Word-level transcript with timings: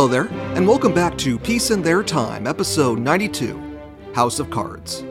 Hello 0.00 0.08
there, 0.08 0.28
and 0.56 0.66
welcome 0.66 0.94
back 0.94 1.18
to 1.18 1.38
Peace 1.38 1.70
in 1.70 1.82
Their 1.82 2.02
Time, 2.02 2.46
episode 2.46 2.98
92 2.98 3.78
House 4.14 4.38
of 4.38 4.48
Cards. 4.48 5.04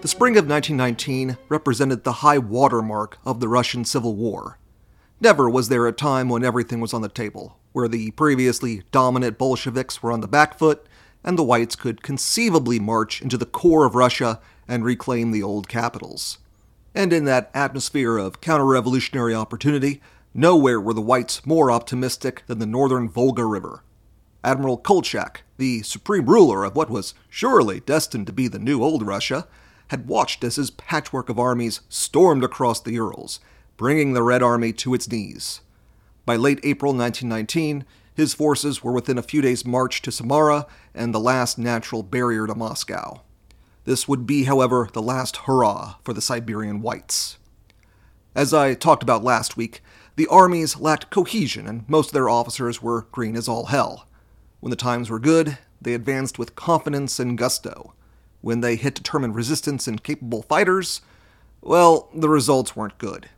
The 0.00 0.08
spring 0.08 0.36
of 0.36 0.48
1919 0.48 1.38
represented 1.48 2.02
the 2.02 2.14
high 2.14 2.38
watermark 2.38 3.18
of 3.24 3.38
the 3.38 3.46
Russian 3.46 3.84
Civil 3.84 4.16
War. 4.16 4.58
Never 5.20 5.48
was 5.48 5.68
there 5.68 5.86
a 5.86 5.92
time 5.92 6.28
when 6.28 6.42
everything 6.42 6.80
was 6.80 6.92
on 6.92 7.00
the 7.00 7.08
table, 7.08 7.60
where 7.70 7.86
the 7.86 8.10
previously 8.10 8.82
dominant 8.90 9.38
Bolsheviks 9.38 10.02
were 10.02 10.10
on 10.10 10.20
the 10.20 10.26
back 10.26 10.58
foot 10.58 10.84
and 11.22 11.38
the 11.38 11.44
whites 11.44 11.76
could 11.76 12.02
conceivably 12.02 12.80
march 12.80 13.22
into 13.22 13.38
the 13.38 13.46
core 13.46 13.86
of 13.86 13.94
Russia 13.94 14.40
and 14.66 14.84
reclaim 14.84 15.30
the 15.30 15.44
old 15.44 15.68
capitals. 15.68 16.38
And 16.92 17.12
in 17.12 17.24
that 17.26 17.52
atmosphere 17.54 18.18
of 18.18 18.40
counter 18.40 18.66
revolutionary 18.66 19.36
opportunity, 19.36 20.02
nowhere 20.34 20.80
were 20.80 20.94
the 20.94 21.00
whites 21.00 21.46
more 21.46 21.70
optimistic 21.70 22.42
than 22.48 22.58
the 22.58 22.66
northern 22.66 23.08
Volga 23.08 23.44
River. 23.44 23.84
Admiral 24.44 24.76
Kolchak, 24.76 25.42
the 25.56 25.82
supreme 25.82 26.26
ruler 26.26 26.64
of 26.64 26.76
what 26.76 26.90
was 26.90 27.14
surely 27.28 27.80
destined 27.80 28.26
to 28.26 28.32
be 28.32 28.48
the 28.48 28.58
new 28.58 28.82
old 28.82 29.06
Russia, 29.06 29.46
had 29.88 30.06
watched 30.06 30.44
as 30.44 30.56
his 30.56 30.70
patchwork 30.70 31.28
of 31.28 31.38
armies 31.38 31.80
stormed 31.88 32.44
across 32.44 32.80
the 32.80 32.92
Urals, 32.92 33.40
bringing 33.76 34.12
the 34.12 34.22
Red 34.22 34.42
Army 34.42 34.72
to 34.74 34.94
its 34.94 35.10
knees. 35.10 35.60
By 36.24 36.36
late 36.36 36.60
April 36.62 36.92
1919, 36.92 37.84
his 38.14 38.34
forces 38.34 38.82
were 38.82 38.92
within 38.92 39.16
a 39.16 39.22
few 39.22 39.40
days' 39.40 39.64
march 39.64 40.02
to 40.02 40.12
Samara 40.12 40.66
and 40.94 41.14
the 41.14 41.20
last 41.20 41.56
natural 41.58 42.02
barrier 42.02 42.46
to 42.46 42.54
Moscow. 42.54 43.22
This 43.84 44.06
would 44.06 44.26
be, 44.26 44.44
however, 44.44 44.88
the 44.92 45.00
last 45.00 45.36
hurrah 45.46 45.94
for 46.04 46.12
the 46.12 46.20
Siberian 46.20 46.82
Whites. 46.82 47.38
As 48.34 48.52
I 48.52 48.74
talked 48.74 49.02
about 49.02 49.24
last 49.24 49.56
week, 49.56 49.82
the 50.16 50.26
armies 50.26 50.76
lacked 50.76 51.10
cohesion 51.10 51.66
and 51.66 51.88
most 51.88 52.08
of 52.08 52.12
their 52.12 52.28
officers 52.28 52.82
were 52.82 53.06
green 53.12 53.36
as 53.36 53.48
all 53.48 53.66
hell. 53.66 54.07
When 54.60 54.70
the 54.70 54.76
times 54.76 55.08
were 55.08 55.18
good, 55.18 55.58
they 55.80 55.94
advanced 55.94 56.38
with 56.38 56.56
confidence 56.56 57.20
and 57.20 57.38
gusto. 57.38 57.94
When 58.40 58.60
they 58.60 58.76
hit 58.76 58.94
determined 58.94 59.34
resistance 59.34 59.86
and 59.86 60.02
capable 60.02 60.42
fighters, 60.42 61.00
well, 61.60 62.08
the 62.14 62.28
results 62.28 62.74
weren't 62.74 62.98
good. 62.98 63.28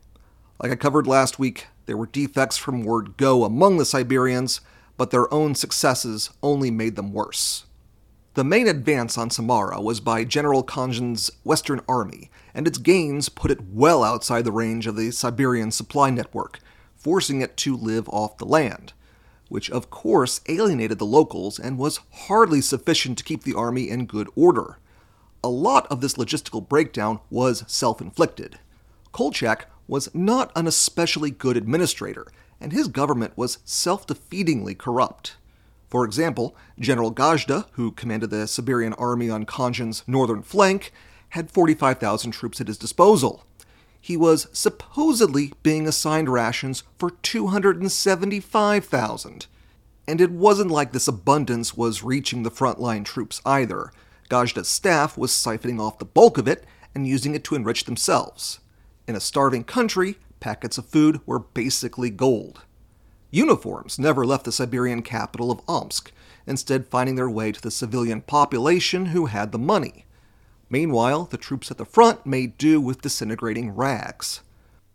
Like 0.61 0.71
I 0.71 0.75
covered 0.75 1.07
last 1.07 1.39
week, 1.39 1.67
there 1.85 1.97
were 1.97 2.05
defects 2.07 2.57
from 2.57 2.83
word 2.83 3.17
go 3.17 3.43
among 3.43 3.77
the 3.77 3.85
Siberians, 3.85 4.61
but 4.97 5.11
their 5.11 5.31
own 5.33 5.55
successes 5.55 6.29
only 6.43 6.69
made 6.71 6.95
them 6.95 7.13
worse. 7.13 7.65
The 8.33 8.43
main 8.43 8.67
advance 8.67 9.17
on 9.17 9.29
Samara 9.29 9.81
was 9.81 9.99
by 9.99 10.23
General 10.23 10.63
Khanzhin's 10.63 11.31
Western 11.43 11.81
Army, 11.87 12.31
and 12.53 12.65
its 12.65 12.77
gains 12.77 13.27
put 13.27 13.51
it 13.51 13.59
well 13.73 14.03
outside 14.03 14.45
the 14.45 14.51
range 14.51 14.87
of 14.87 14.95
the 14.95 15.11
Siberian 15.11 15.71
supply 15.71 16.09
network, 16.09 16.59
forcing 16.95 17.41
it 17.41 17.57
to 17.57 17.75
live 17.75 18.07
off 18.09 18.37
the 18.37 18.45
land, 18.45 18.93
which 19.51 19.69
of 19.69 19.89
course 19.89 20.41
alienated 20.47 20.97
the 20.97 21.05
locals 21.05 21.59
and 21.59 21.77
was 21.77 21.99
hardly 22.27 22.61
sufficient 22.61 23.17
to 23.17 23.23
keep 23.23 23.43
the 23.43 23.53
army 23.53 23.89
in 23.89 24.05
good 24.05 24.29
order 24.35 24.77
a 25.43 25.49
lot 25.49 25.87
of 25.87 26.01
this 26.01 26.13
logistical 26.15 26.67
breakdown 26.67 27.19
was 27.29 27.63
self 27.67 28.01
inflicted. 28.01 28.59
Kolchak 29.11 29.67
was 29.87 30.13
not 30.13 30.51
an 30.55 30.67
especially 30.67 31.31
good 31.31 31.57
administrator, 31.57 32.27
and 32.59 32.71
his 32.71 32.87
government 32.87 33.37
was 33.37 33.59
self 33.65 34.05
defeatingly 34.05 34.77
corrupt. 34.77 35.35
For 35.89 36.05
example, 36.05 36.55
General 36.79 37.13
Gajda, 37.13 37.65
who 37.73 37.91
commanded 37.91 38.29
the 38.29 38.47
Siberian 38.47 38.93
army 38.93 39.29
on 39.29 39.45
Khanzhin's 39.45 40.03
northern 40.07 40.41
flank, 40.41 40.93
had 41.29 41.51
45,000 41.51 42.31
troops 42.31 42.61
at 42.61 42.67
his 42.67 42.77
disposal. 42.77 43.45
He 44.01 44.17
was 44.17 44.47
supposedly 44.51 45.53
being 45.61 45.87
assigned 45.87 46.27
rations 46.27 46.83
for 46.97 47.11
275,000. 47.11 49.45
And 50.07 50.19
it 50.19 50.31
wasn't 50.31 50.71
like 50.71 50.91
this 50.91 51.07
abundance 51.07 51.77
was 51.77 52.03
reaching 52.03 52.41
the 52.41 52.49
frontline 52.49 53.05
troops 53.05 53.39
either. 53.45 53.91
Gajda's 54.29 54.67
staff 54.67 55.15
was 55.17 55.31
siphoning 55.31 55.79
off 55.79 55.99
the 55.99 56.05
bulk 56.05 56.39
of 56.39 56.47
it 56.47 56.65
and 56.95 57.07
using 57.07 57.35
it 57.35 57.43
to 57.45 57.55
enrich 57.55 57.85
themselves. 57.85 58.59
In 59.07 59.15
a 59.15 59.19
starving 59.19 59.63
country, 59.63 60.17
packets 60.39 60.79
of 60.79 60.87
food 60.87 61.21
were 61.27 61.39
basically 61.39 62.09
gold. 62.09 62.63
Uniforms 63.29 63.99
never 63.99 64.25
left 64.25 64.45
the 64.45 64.51
Siberian 64.51 65.03
capital 65.03 65.51
of 65.51 65.61
Omsk, 65.67 66.11
instead, 66.47 66.87
finding 66.87 67.15
their 67.15 67.29
way 67.29 67.51
to 67.51 67.61
the 67.61 67.71
civilian 67.71 68.21
population 68.21 69.07
who 69.07 69.27
had 69.27 69.51
the 69.51 69.59
money. 69.59 70.05
Meanwhile, 70.71 71.25
the 71.25 71.37
troops 71.37 71.69
at 71.69 71.77
the 71.77 71.85
front 71.85 72.25
made 72.25 72.57
do 72.57 72.81
with 72.81 73.03
disintegrating 73.03 73.69
rags. 73.69 74.41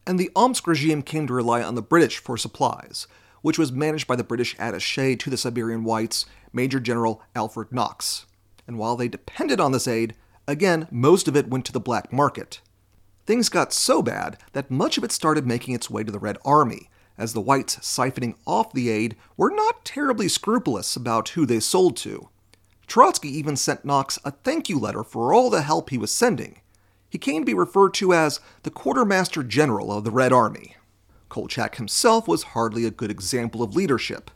And 0.09 0.19
the 0.19 0.33
Omsk 0.35 0.67
regime 0.67 1.03
came 1.03 1.29
to 1.29 1.35
rely 1.35 1.63
on 1.63 1.77
the 1.77 1.83
British 1.83 2.19
for 2.19 2.37
supplies, 2.37 3.07
which 3.43 3.59
was 3.59 3.71
managed 3.71 4.09
by 4.09 4.17
the 4.17 4.25
British 4.25 4.57
attache 4.59 5.15
to 5.15 5.31
the 5.31 5.37
Siberian 5.37 5.85
Whites, 5.85 6.27
Major 6.53 6.81
General 6.81 7.23
Alfred 7.37 7.71
Knox 7.71 8.27
and 8.67 8.79
while 8.79 8.97
they 8.97 9.09
depended 9.09 9.61
on 9.61 9.73
this 9.73 9.89
aid, 9.89 10.15
again, 10.47 10.89
most 10.91 11.29
of 11.29 11.37
it 11.37 11.49
went 11.49 11.65
to 11.67 11.73
the 11.73 11.81
black 11.81 12.13
market. 12.13 12.61
Things 13.25 13.49
got 13.49 13.73
so 13.73 14.03
bad 14.03 14.39
that 14.53 14.71
much 14.71 14.99
of 14.99 15.05
it 15.05 15.13
started 15.13 15.47
making 15.47 15.75
its 15.75 15.91
way 15.91 16.05
to 16.05 16.13
the 16.13 16.19
Red 16.19 16.39
Army, 16.45 16.91
as 17.19 17.33
the 17.33 17.41
whites 17.41 17.77
siphoning 17.77 18.35
off 18.47 18.73
the 18.73 18.89
aid 18.89 19.17
were 19.37 19.51
not 19.51 19.85
terribly 19.85 20.29
scrupulous 20.29 20.97
about 20.97 21.31
who 21.31 21.47
they 21.47 21.61
sold 21.61 21.97
to. 21.99 22.29
Trotsky 22.87 23.29
even 23.29 23.57
sent 23.57 23.85
Knox 23.85 24.19
a 24.25 24.31
thank 24.31 24.69
you 24.69 24.79
letter 24.79 25.03
for 25.03 25.35
all 25.35 25.51
the 25.51 25.63
help 25.63 25.91
he 25.91 25.99
was 25.99 26.13
sending. 26.13 26.61
He 27.09 27.19
came 27.19 27.43
to 27.43 27.47
be 27.47 27.55
referred 27.55 27.95
to 27.95 28.13
as 28.13 28.41
the 28.63 28.71
Quartermaster 28.71 29.43
General 29.43 29.93
of 29.93 30.05
the 30.05 30.11
Red 30.11 30.33
Army. 30.33 30.77
Kolchak 31.29 31.77
himself 31.77 32.29
was 32.29 32.43
hardly 32.43 32.85
a 32.85 32.91
good 32.91 33.11
example 33.11 33.63
of 33.63 33.75
leadership. 33.75 34.31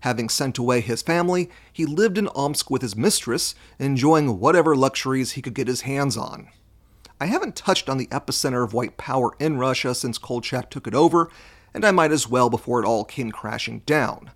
Having 0.00 0.28
sent 0.28 0.58
away 0.58 0.80
his 0.80 1.02
family, 1.02 1.50
he 1.72 1.86
lived 1.86 2.18
in 2.18 2.28
Omsk 2.28 2.70
with 2.70 2.82
his 2.82 2.96
mistress, 2.96 3.54
enjoying 3.78 4.38
whatever 4.38 4.76
luxuries 4.76 5.32
he 5.32 5.42
could 5.42 5.54
get 5.54 5.68
his 5.68 5.82
hands 5.82 6.16
on. 6.16 6.48
I 7.18 7.26
haven't 7.26 7.56
touched 7.56 7.88
on 7.88 7.96
the 7.96 8.08
epicenter 8.08 8.62
of 8.62 8.74
white 8.74 8.98
power 8.98 9.32
in 9.40 9.56
Russia 9.56 9.94
since 9.94 10.18
Kolchak 10.18 10.70
took 10.70 10.86
it 10.86 10.94
over, 10.94 11.30
and 11.72 11.84
I 11.84 11.90
might 11.90 12.12
as 12.12 12.28
well 12.28 12.50
before 12.50 12.82
it 12.82 12.86
all 12.86 13.04
came 13.04 13.32
crashing 13.32 13.80
down. 13.80 14.30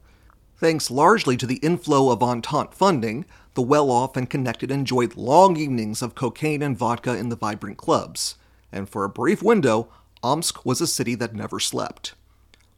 Thanks 0.57 0.91
largely 0.91 1.37
to 1.37 1.47
the 1.47 1.57
inflow 1.57 2.11
of 2.11 2.23
Entente 2.23 2.75
funding, 2.75 3.27
the 3.55 3.63
well 3.63 3.91
off 3.91 4.17
and 4.17 4.31
connected 4.31 4.71
enjoyed 4.71 5.17
long 5.17 5.57
evenings 5.57 6.03
of 6.03 6.15
cocaine 6.15 6.63
and 6.63 6.77
vodka 6.77 7.17
in 7.17 7.29
the 7.29 7.37
vibrant 7.37 7.77
clubs. 7.77 8.37
And 8.73 8.89
for 8.89 9.05
a 9.05 9.09
brief 9.09 9.43
window, 9.43 9.89
Omsk 10.23 10.65
was 10.65 10.81
a 10.81 10.87
city 10.87 11.15
that 11.17 11.35
never 11.35 11.59
slept. 11.59 12.15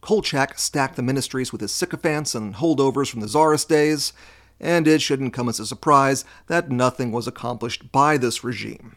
Kolchak 0.00 0.58
stacked 0.58 0.96
the 0.96 1.02
ministries 1.02 1.52
with 1.52 1.60
his 1.60 1.72
sycophants 1.72 2.34
and 2.34 2.56
holdovers 2.56 3.10
from 3.10 3.20
the 3.20 3.28
Tsarist 3.28 3.68
days, 3.68 4.12
and 4.60 4.86
it 4.88 5.02
shouldn't 5.02 5.32
come 5.32 5.48
as 5.48 5.60
a 5.60 5.66
surprise 5.66 6.24
that 6.46 6.70
nothing 6.70 7.12
was 7.12 7.26
accomplished 7.26 7.92
by 7.92 8.16
this 8.16 8.42
regime. 8.42 8.96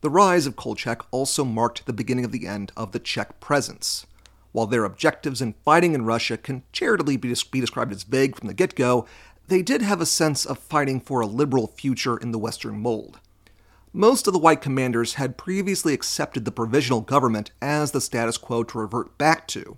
The 0.00 0.10
rise 0.10 0.46
of 0.46 0.56
Kolchak 0.56 1.04
also 1.10 1.44
marked 1.44 1.86
the 1.86 1.92
beginning 1.92 2.24
of 2.24 2.32
the 2.32 2.46
end 2.46 2.72
of 2.76 2.92
the 2.92 2.98
Czech 2.98 3.40
presence. 3.40 4.06
While 4.52 4.66
their 4.66 4.84
objectives 4.84 5.42
in 5.42 5.54
fighting 5.64 5.94
in 5.94 6.04
Russia 6.04 6.36
can 6.36 6.62
charitably 6.72 7.16
be, 7.16 7.34
be 7.50 7.60
described 7.60 7.92
as 7.92 8.04
vague 8.04 8.36
from 8.36 8.46
the 8.46 8.54
get 8.54 8.76
go, 8.76 9.06
they 9.48 9.62
did 9.62 9.82
have 9.82 10.00
a 10.00 10.06
sense 10.06 10.44
of 10.44 10.58
fighting 10.58 11.00
for 11.00 11.20
a 11.20 11.26
liberal 11.26 11.66
future 11.66 12.16
in 12.16 12.32
the 12.32 12.38
Western 12.38 12.78
mold. 12.80 13.20
Most 13.92 14.26
of 14.26 14.32
the 14.32 14.38
white 14.38 14.60
commanders 14.60 15.14
had 15.14 15.36
previously 15.36 15.94
accepted 15.94 16.44
the 16.44 16.50
provisional 16.50 17.00
government 17.00 17.52
as 17.62 17.92
the 17.92 18.00
status 18.00 18.36
quo 18.36 18.64
to 18.64 18.78
revert 18.78 19.16
back 19.18 19.46
to, 19.48 19.76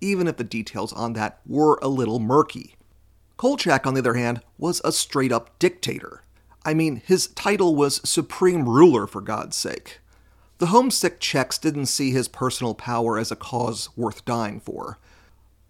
even 0.00 0.26
if 0.26 0.36
the 0.36 0.44
details 0.44 0.92
on 0.92 1.14
that 1.14 1.40
were 1.46 1.78
a 1.80 1.88
little 1.88 2.18
murky. 2.18 2.74
Kolchak, 3.36 3.86
on 3.86 3.94
the 3.94 4.00
other 4.00 4.14
hand, 4.14 4.42
was 4.58 4.80
a 4.84 4.92
straight 4.92 5.32
up 5.32 5.58
dictator. 5.58 6.22
I 6.64 6.74
mean, 6.74 7.02
his 7.04 7.28
title 7.28 7.74
was 7.74 8.06
Supreme 8.08 8.68
Ruler, 8.68 9.06
for 9.06 9.20
God's 9.20 9.56
sake. 9.56 10.00
The 10.58 10.66
homesick 10.66 11.18
Czechs 11.20 11.58
didn't 11.58 11.86
see 11.86 12.10
his 12.12 12.28
personal 12.28 12.74
power 12.74 13.18
as 13.18 13.30
a 13.30 13.36
cause 13.36 13.88
worth 13.96 14.24
dying 14.24 14.60
for. 14.60 14.98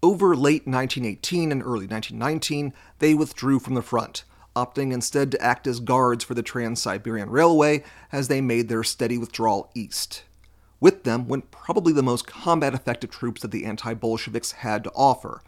Over 0.05 0.35
late 0.35 0.67
1918 0.67 1.51
and 1.51 1.63
early 1.63 1.87
1919, 1.87 2.73
they 2.99 3.15
withdrew 3.15 3.57
from 3.57 3.73
the 3.73 3.81
front, 3.81 4.23
opting 4.55 4.93
instead 4.93 5.31
to 5.31 5.41
act 5.41 5.65
as 5.65 5.79
guards 5.79 6.23
for 6.23 6.35
the 6.35 6.43
Trans 6.43 6.79
Siberian 6.79 7.31
Railway 7.31 7.83
as 8.11 8.27
they 8.27 8.39
made 8.39 8.69
their 8.69 8.83
steady 8.83 9.17
withdrawal 9.17 9.71
east. 9.73 10.23
With 10.79 11.05
them 11.05 11.27
went 11.27 11.49
probably 11.49 11.91
the 11.91 12.03
most 12.03 12.27
combat 12.27 12.75
effective 12.75 13.09
troops 13.09 13.41
that 13.41 13.49
the 13.49 13.65
anti 13.65 13.95
Bolsheviks 13.95 14.51
had 14.51 14.83
to 14.83 14.91
offer. 14.91 15.41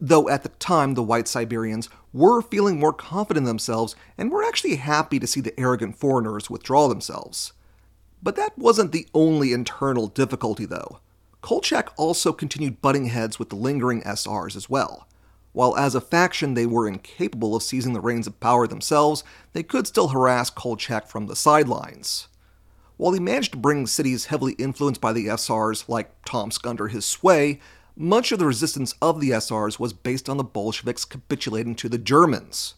Though 0.00 0.30
at 0.30 0.42
the 0.42 0.48
time 0.48 0.94
the 0.94 1.02
white 1.02 1.28
Siberians 1.28 1.90
were 2.14 2.40
feeling 2.40 2.80
more 2.80 2.94
confident 2.94 3.44
in 3.44 3.48
themselves 3.48 3.94
and 4.16 4.30
were 4.30 4.42
actually 4.42 4.76
happy 4.76 5.18
to 5.18 5.26
see 5.26 5.42
the 5.42 5.60
arrogant 5.60 5.96
foreigners 5.96 6.48
withdraw 6.48 6.88
themselves. 6.88 7.52
But 8.22 8.36
that 8.36 8.56
wasn't 8.56 8.92
the 8.92 9.06
only 9.12 9.52
internal 9.52 10.06
difficulty, 10.06 10.64
though. 10.64 11.00
Kolchak 11.48 11.94
also 11.96 12.34
continued 12.34 12.82
butting 12.82 13.06
heads 13.06 13.38
with 13.38 13.48
the 13.48 13.56
lingering 13.56 14.02
SRs 14.02 14.54
as 14.54 14.68
well. 14.68 15.08
While 15.52 15.78
as 15.78 15.94
a 15.94 16.00
faction 16.02 16.52
they 16.52 16.66
were 16.66 16.86
incapable 16.86 17.56
of 17.56 17.62
seizing 17.62 17.94
the 17.94 18.02
reins 18.02 18.26
of 18.26 18.38
power 18.38 18.66
themselves, 18.66 19.24
they 19.54 19.62
could 19.62 19.86
still 19.86 20.08
harass 20.08 20.50
Kolchak 20.50 21.08
from 21.08 21.26
the 21.26 21.34
sidelines. 21.34 22.28
While 22.98 23.14
he 23.14 23.18
managed 23.18 23.52
to 23.52 23.56
bring 23.56 23.86
cities 23.86 24.26
heavily 24.26 24.56
influenced 24.58 25.00
by 25.00 25.14
the 25.14 25.28
SRs 25.28 25.88
like 25.88 26.22
Tomsk 26.26 26.66
under 26.66 26.88
his 26.88 27.06
sway, 27.06 27.60
much 27.96 28.30
of 28.30 28.38
the 28.38 28.44
resistance 28.44 28.94
of 29.00 29.18
the 29.18 29.30
SRs 29.30 29.78
was 29.78 29.94
based 29.94 30.28
on 30.28 30.36
the 30.36 30.44
Bolsheviks 30.44 31.06
capitulating 31.06 31.74
to 31.76 31.88
the 31.88 31.96
Germans. 31.96 32.74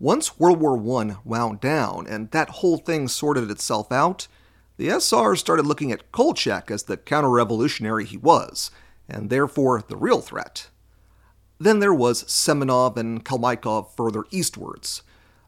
Once 0.00 0.40
World 0.40 0.58
War 0.58 0.76
I 0.76 1.18
wound 1.24 1.60
down 1.60 2.08
and 2.08 2.32
that 2.32 2.48
whole 2.48 2.78
thing 2.78 3.06
sorted 3.06 3.48
itself 3.48 3.92
out, 3.92 4.26
the 4.76 4.88
SRs 4.88 5.38
started 5.38 5.66
looking 5.66 5.92
at 5.92 6.12
Kolchak 6.12 6.70
as 6.70 6.84
the 6.84 6.96
counter 6.96 7.30
revolutionary 7.30 8.04
he 8.04 8.16
was, 8.16 8.70
and 9.08 9.30
therefore 9.30 9.82
the 9.86 9.96
real 9.96 10.20
threat. 10.20 10.68
Then 11.58 11.78
there 11.78 11.94
was 11.94 12.24
Semenov 12.24 12.96
and 12.96 13.24
Kalmykov 13.24 13.94
further 13.96 14.24
eastwards. 14.30 15.02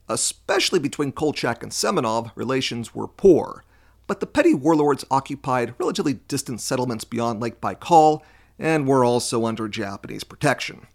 Especially 0.08 0.78
between 0.78 1.12
Kolchak 1.12 1.62
and 1.62 1.72
Semenov, 1.72 2.30
relations 2.36 2.94
were 2.94 3.08
poor, 3.08 3.64
but 4.06 4.20
the 4.20 4.26
petty 4.26 4.54
warlords 4.54 5.04
occupied 5.10 5.74
relatively 5.78 6.14
distant 6.28 6.60
settlements 6.60 7.04
beyond 7.04 7.40
Lake 7.40 7.60
Baikal 7.60 8.22
and 8.58 8.86
were 8.86 9.04
also 9.04 9.46
under 9.46 9.66
Japanese 9.66 10.24
protection. 10.24 10.86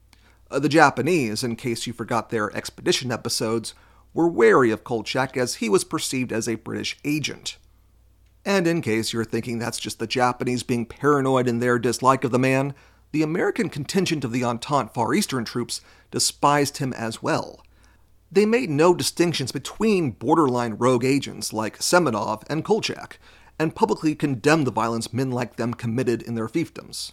Uh, 0.51 0.59
the 0.59 0.69
Japanese, 0.69 1.43
in 1.43 1.55
case 1.55 1.85
you 1.85 1.93
forgot 1.93 2.29
their 2.29 2.55
expedition 2.55 3.11
episodes, 3.11 3.73
were 4.13 4.27
wary 4.27 4.71
of 4.71 4.83
Kolchak 4.83 5.37
as 5.37 5.55
he 5.55 5.69
was 5.69 5.83
perceived 5.83 6.31
as 6.31 6.47
a 6.47 6.55
British 6.55 6.97
agent. 7.03 7.57
And 8.49 8.65
in 8.65 8.81
case 8.81 9.13
you're 9.13 9.25
thinking 9.25 9.59
that's 9.59 9.77
just 9.77 9.99
the 9.99 10.07
Japanese 10.07 10.63
being 10.63 10.87
paranoid 10.87 11.47
in 11.47 11.59
their 11.59 11.77
dislike 11.77 12.23
of 12.23 12.31
the 12.31 12.39
man, 12.39 12.73
the 13.11 13.21
American 13.21 13.69
contingent 13.69 14.25
of 14.25 14.31
the 14.31 14.43
Entente 14.43 14.91
Far 14.91 15.13
Eastern 15.13 15.45
troops 15.45 15.81
despised 16.09 16.79
him 16.79 16.91
as 16.93 17.21
well. 17.21 17.63
They 18.31 18.47
made 18.47 18.71
no 18.71 18.95
distinctions 18.95 19.51
between 19.51 20.09
borderline 20.09 20.73
rogue 20.73 21.05
agents 21.05 21.53
like 21.53 21.77
Semenov 21.77 22.41
and 22.49 22.65
Kolchak, 22.65 23.19
and 23.59 23.75
publicly 23.75 24.15
condemned 24.15 24.65
the 24.65 24.71
violence 24.71 25.13
men 25.13 25.29
like 25.29 25.57
them 25.57 25.75
committed 25.75 26.23
in 26.23 26.33
their 26.33 26.47
fiefdoms. 26.47 27.11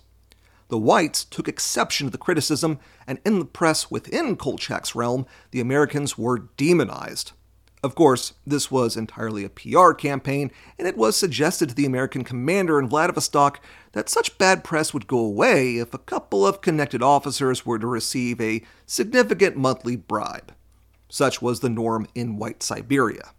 The 0.69 0.79
whites 0.79 1.23
took 1.23 1.49
exception 1.49 2.06
to 2.06 2.11
the 2.11 2.17
criticism, 2.17 2.79
and 3.06 3.19
in 3.27 3.41
the 3.41 3.44
press 3.44 3.91
within 3.91 4.37
Kolchak's 4.37 4.94
realm, 4.94 5.27
the 5.50 5.61
Americans 5.61 6.17
were 6.17 6.49
demonized. 6.56 7.33
Of 7.82 7.94
course, 7.94 8.34
this 8.46 8.70
was 8.70 8.96
entirely 8.96 9.44
a 9.44 9.50
PR 9.50 9.93
campaign, 9.93 10.50
and 10.78 10.88
it 10.88 10.96
was 10.96 11.17
suggested 11.17 11.69
to 11.69 11.75
the 11.75 11.87
American 11.87 12.25
commander 12.25 12.78
in 12.78 12.88
Vladivostok 12.88 13.61
that 13.93 14.08
such 14.08 14.38
bad 14.38 14.64
press 14.64 14.93
would 14.93 15.06
go 15.06 15.19
away 15.19 15.76
if 15.76 15.94
a 15.94 15.99
couple 15.99 16.46
of 16.46 16.61
connected 16.61 17.02
officers 17.02 17.64
were 17.64 17.78
to 17.78 17.87
receive 17.87 18.40
a 18.40 18.62
significant 18.87 19.56
monthly 19.56 19.94
bribe. 19.96 20.52
Such 21.08 21.40
was 21.40 21.61
the 21.61 21.69
norm 21.69 22.08
in 22.14 22.37
White 22.37 22.62
Siberia. 22.62 23.31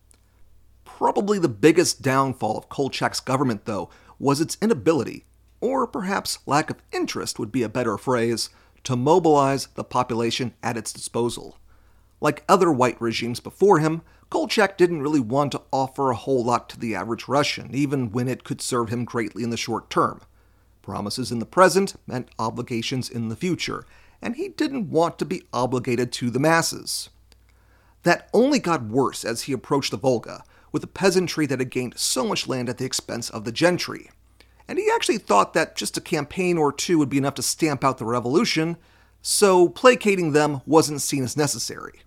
Probably 0.86 1.40
the 1.40 1.50
biggest 1.50 2.02
downfall 2.02 2.58
of 2.58 2.70
Kolchak's 2.70 3.20
government, 3.20 3.66
though, 3.66 3.90
was 4.20 4.40
its 4.40 4.58
inability 4.62 5.26
or 5.60 5.88
perhaps 5.88 6.40
lack 6.46 6.70
of 6.70 6.82
interest 6.92 7.40
would 7.40 7.52
be 7.52 7.64
a 7.64 7.70
better 7.70 7.98
phrase, 7.98 8.50
to 8.84 8.96
mobilize 8.96 9.68
the 9.76 9.84
population 9.84 10.54
at 10.64 10.78
its 10.78 10.94
disposal. 10.94 11.58
Like 12.20 12.44
other 12.50 12.72
white 12.72 13.00
regimes 13.02 13.40
before 13.40 13.80
him, 13.80 14.02
Kolchak 14.30 14.78
didn't 14.78 15.02
really 15.02 15.20
want 15.20 15.52
to 15.54 15.62
offer 15.72 16.10
a 16.10 16.16
whole 16.16 16.44
lot 16.44 16.70
to 16.70 16.80
the 16.80 16.96
average 16.96 17.28
Russian, 17.28 17.74
even 17.74 18.12
when 18.12 18.28
it 18.28 18.44
could 18.44 18.62
serve 18.62 18.90
him 18.90 19.06
greatly 19.06 19.44
in 19.44 19.50
the 19.50 19.58
short 19.58 19.90
term. 19.90 20.22
Promises 20.82 21.32
in 21.32 21.40
the 21.40 21.46
present 21.46 21.96
meant 22.08 22.30
obligations 22.40 23.10
in 23.10 23.30
the 23.30 23.36
future, 23.36 23.86
and 24.22 24.36
he 24.36 24.50
didn't 24.50 24.90
want 24.90 25.20
to 25.20 25.26
be 25.26 25.44
obligated 25.54 26.12
to 26.14 26.30
the 26.30 26.40
masses. 26.40 27.10
That 28.04 28.30
only 28.34 28.60
got 28.60 28.84
worse 28.84 29.24
as 29.24 29.44
he 29.44 29.54
approached 29.54 29.92
the 29.92 29.98
Volga, 29.98 30.44
with 30.72 30.84
a 30.84 30.88
peasantry 30.88 31.46
that 31.46 31.60
had 31.60 31.70
gained 31.70 31.98
so 31.98 32.26
much 32.26 32.48
land 32.48 32.70
at 32.70 32.78
the 32.78 32.86
expense 32.86 33.30
of 33.30 33.46
the 33.46 33.52
gentry 33.52 34.10
and 34.68 34.78
he 34.78 34.90
actually 34.94 35.18
thought 35.18 35.54
that 35.54 35.76
just 35.76 35.98
a 35.98 36.02
campaign 36.02 36.58
or 36.58 36.72
two 36.74 36.98
would 36.98 37.10
be 37.10 37.18
enough 37.18 37.36
to 37.36 37.42
stamp 37.42 37.84
out 37.84 37.98
the 37.98 38.06
revolution, 38.06 38.78
so 39.22 39.70
placating 39.70 40.34
them 40.34 40.62
wasn't 40.66 41.02
seen 41.02 41.24
as 41.24 41.38
necessary. 41.38 42.02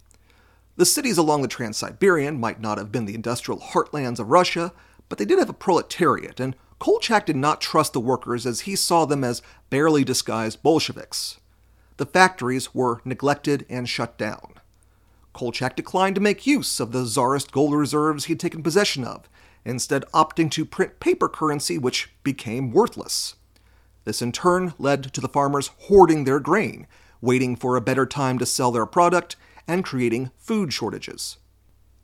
The 0.77 0.87
cities 0.87 1.19
along 1.19 1.43
the 1.43 1.49
Trans 1.49 1.77
Siberian 1.77 2.41
might 2.41 2.61
not 2.61 2.79
have 2.79 2.93
been 2.93 3.05
the 3.05 3.15
industrial 3.15 3.61
heartlands 3.61 4.19
of 4.19 4.31
Russia, 4.31 4.73
but 5.09 5.19
they 5.19 5.25
did 5.25 5.39
have 5.39 5.51
a 5.51 5.55
proletariat, 5.55 6.41
and 6.41 6.57
Kolchak 6.79 7.27
did 7.27 7.37
not 7.37 7.61
trust 7.61 7.93
the 7.93 8.01
workers 8.01 8.47
as 8.47 8.61
he 8.61 8.75
saw 8.75 9.05
them 9.05 9.23
as 9.23 9.43
barely 9.69 10.05
disguised 10.05 10.63
Bolsheviks. 10.63 11.39
The 11.99 12.07
factories 12.07 12.75
were 12.75 13.03
neglected 13.05 13.67
and 13.69 13.87
shut 13.89 14.17
down. 14.17 14.55
Kolchak 15.35 15.77
declined 15.77 16.15
to 16.15 16.21
make 16.21 16.47
use 16.47 16.81
of 16.81 16.93
the 16.93 17.05
czarist 17.05 17.53
gold 17.53 17.75
reserves 17.75 18.25
he 18.25 18.33
had 18.33 18.41
taken 18.41 18.63
possession 18.63 19.05
of, 19.05 19.29
instead 19.65 20.05
opting 20.15 20.51
to 20.53 20.65
print 20.65 21.01
paper 21.01 21.29
currency, 21.29 21.77
which 21.77 22.11
became 22.23 22.71
worthless. 22.71 23.35
This 24.05 24.23
in 24.23 24.33
turn 24.33 24.73
led 24.79 25.13
to 25.13 25.21
the 25.21 25.29
farmers 25.29 25.71
hoarding 25.83 26.25
their 26.25 26.41
grain, 26.41 26.87
waiting 27.21 27.55
for 27.55 27.77
a 27.77 27.83
better 27.83 28.07
time 28.07 28.39
to 28.39 28.47
sell 28.47 28.73
their 28.73 28.87
product, 28.87 29.37
and 29.67 29.85
creating 29.85 30.31
food 30.37 30.73
shortages. 30.73 31.39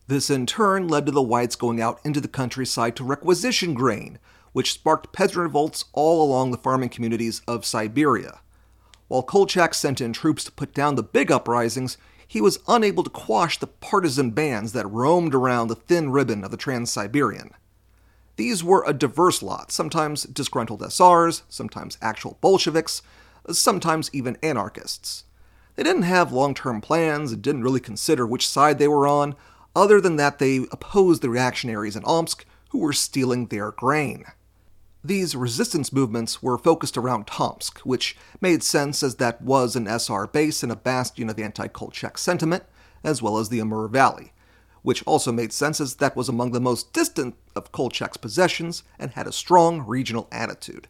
This 0.09 0.31
in 0.31 0.47
turn 0.47 0.87
led 0.87 1.07
to 1.07 1.13
the 1.13 1.23
whites 1.23 1.57
going 1.57 1.81
out 1.81 2.01
into 2.05 2.21
the 2.21 2.29
countryside 2.29 2.95
to 2.97 3.05
requisition 3.05 3.75
grain, 3.75 4.19
which 4.53 4.73
sparked 4.73 5.13
peasant 5.13 5.39
revolts 5.39 5.85
all 5.93 6.25
along 6.25 6.51
the 6.51 6.59
farming 6.59 6.91
communities 6.91 7.43
of 7.49 7.67
Siberia. 7.67 8.41
While 9.09 9.23
Kolchak 9.23 9.75
sent 9.75 10.01
in 10.01 10.13
troops 10.13 10.45
to 10.45 10.53
put 10.53 10.75
down 10.75 10.95
the 10.95 11.03
big 11.03 11.31
uprisings, 11.31 11.99
he 12.27 12.41
was 12.41 12.59
unable 12.67 13.05
to 13.05 13.11
quash 13.11 13.59
the 13.59 13.67
partisan 13.67 14.31
bands 14.31 14.73
that 14.73 14.87
roamed 14.87 15.35
around 15.35 15.69
the 15.69 15.77
thin 15.77 16.11
ribbon 16.11 16.45
of 16.45 16.51
the 16.51 16.57
Trans 16.57 16.91
Siberian. 16.91 17.51
These 18.37 18.63
were 18.63 18.85
a 18.87 18.93
diverse 18.93 19.43
lot, 19.43 19.71
sometimes 19.71 20.25
disgruntled 20.25 20.83
SRs, 20.83 21.43
sometimes 21.49 21.99
actual 22.03 22.39
Bolsheviks, 22.41 23.03
sometimes 23.51 24.11
even 24.13 24.37
anarchists. 24.43 25.25
They 25.77 25.83
didn't 25.83 26.03
have 26.03 26.33
long 26.33 26.55
term 26.55 26.81
plans 26.81 27.33
and 27.33 27.43
didn't 27.43 27.63
really 27.63 27.81
consider 27.81 28.27
which 28.27 28.49
side 28.49 28.79
they 28.79 28.89
were 28.89 29.07
on, 29.07 29.37
other 29.75 30.01
than 30.01 30.17
that 30.17 30.39
they 30.39 30.67
opposed 30.73 31.23
the 31.23 31.31
reactionaries 31.31 31.97
in 31.97 32.05
Omsk 32.05 32.45
who 32.71 32.79
were 32.79 32.95
stealing 32.95 33.47
their 33.47 33.71
grain. 33.71 34.25
These 35.05 35.37
resistance 35.37 35.93
movements 35.93 36.43
were 36.43 36.59
focused 36.59 36.97
around 36.97 37.27
Tomsk, 37.27 37.79
which 37.81 38.17
made 38.41 38.63
sense 38.65 39.03
as 39.03 39.17
that 39.17 39.41
was 39.41 39.77
an 39.77 39.87
SR 39.87 40.27
base 40.27 40.63
and 40.63 40.73
a 40.73 40.77
bastion 40.77 41.31
of 41.31 41.39
anti 41.39 41.69
Kolchak 41.69 42.19
sentiment, 42.19 42.65
as 43.05 43.23
well 43.23 43.39
as 43.39 43.51
the 43.51 43.61
Amur 43.61 43.87
Valley, 43.87 44.33
which 44.83 45.07
also 45.07 45.31
made 45.31 45.53
sense 45.53 45.81
as 45.81 45.97
that 45.97 46.17
was 46.17 46.29
among 46.29 46.53
the 46.53 46.61
most 46.61 46.93
distant 46.93 47.37
of 47.55 47.71
Kolchak's 47.71 48.17
possessions 48.17 48.83
and 48.99 49.13
had 49.13 49.27
a 49.27 49.33
strong 49.33 49.87
regional 49.87 50.27
attitude. 50.33 50.89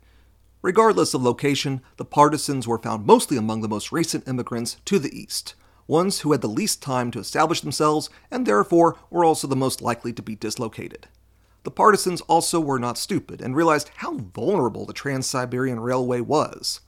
Regardless 0.67 1.15
of 1.15 1.23
location, 1.23 1.81
the 1.97 2.05
partisans 2.05 2.67
were 2.67 2.77
found 2.77 3.07
mostly 3.07 3.37
among 3.37 3.61
the 3.61 3.69
most 3.69 3.93
recent 3.93 4.27
immigrants 4.27 4.79
to 4.87 4.99
the 4.99 5.17
east, 5.17 5.55
ones 5.87 6.23
who 6.23 6.33
had 6.33 6.41
the 6.41 6.49
least 6.49 6.83
time 6.83 7.13
to 7.13 7.21
establish 7.21 7.61
themselves 7.61 8.11
and 8.33 8.45
therefore 8.45 8.99
were 9.09 9.25
also 9.25 9.47
the 9.47 9.55
most 9.55 9.81
likely 9.81 10.13
to 10.13 10.23
be 10.23 10.35
dislocated. 10.35 11.07
The 11.63 11.71
partisans 11.71 12.21
also 12.23 12.59
were 12.59 12.81
not 12.81 12.99
stupid 12.99 13.41
and 13.41 13.55
realized 13.55 13.93
how 13.99 14.17
vulnerable 14.17 14.87
the 14.87 14.93
Trans 14.93 15.29
Siberian 15.29 15.79
Railway 15.79 16.21
was. 16.21 16.81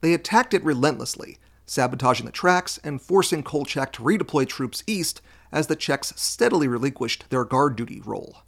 They 0.00 0.14
attacked 0.14 0.54
it 0.54 0.62
relentlessly, 0.62 1.38
sabotaging 1.66 2.26
the 2.26 2.30
tracks 2.30 2.78
and 2.84 3.02
forcing 3.02 3.42
Kolchak 3.42 3.92
to 3.94 4.02
redeploy 4.04 4.46
troops 4.46 4.84
east 4.86 5.20
as 5.50 5.66
the 5.66 5.74
Czechs 5.74 6.12
steadily 6.14 6.68
relinquished 6.68 7.28
their 7.30 7.44
guard 7.44 7.74
duty 7.74 8.00
role. 8.00 8.44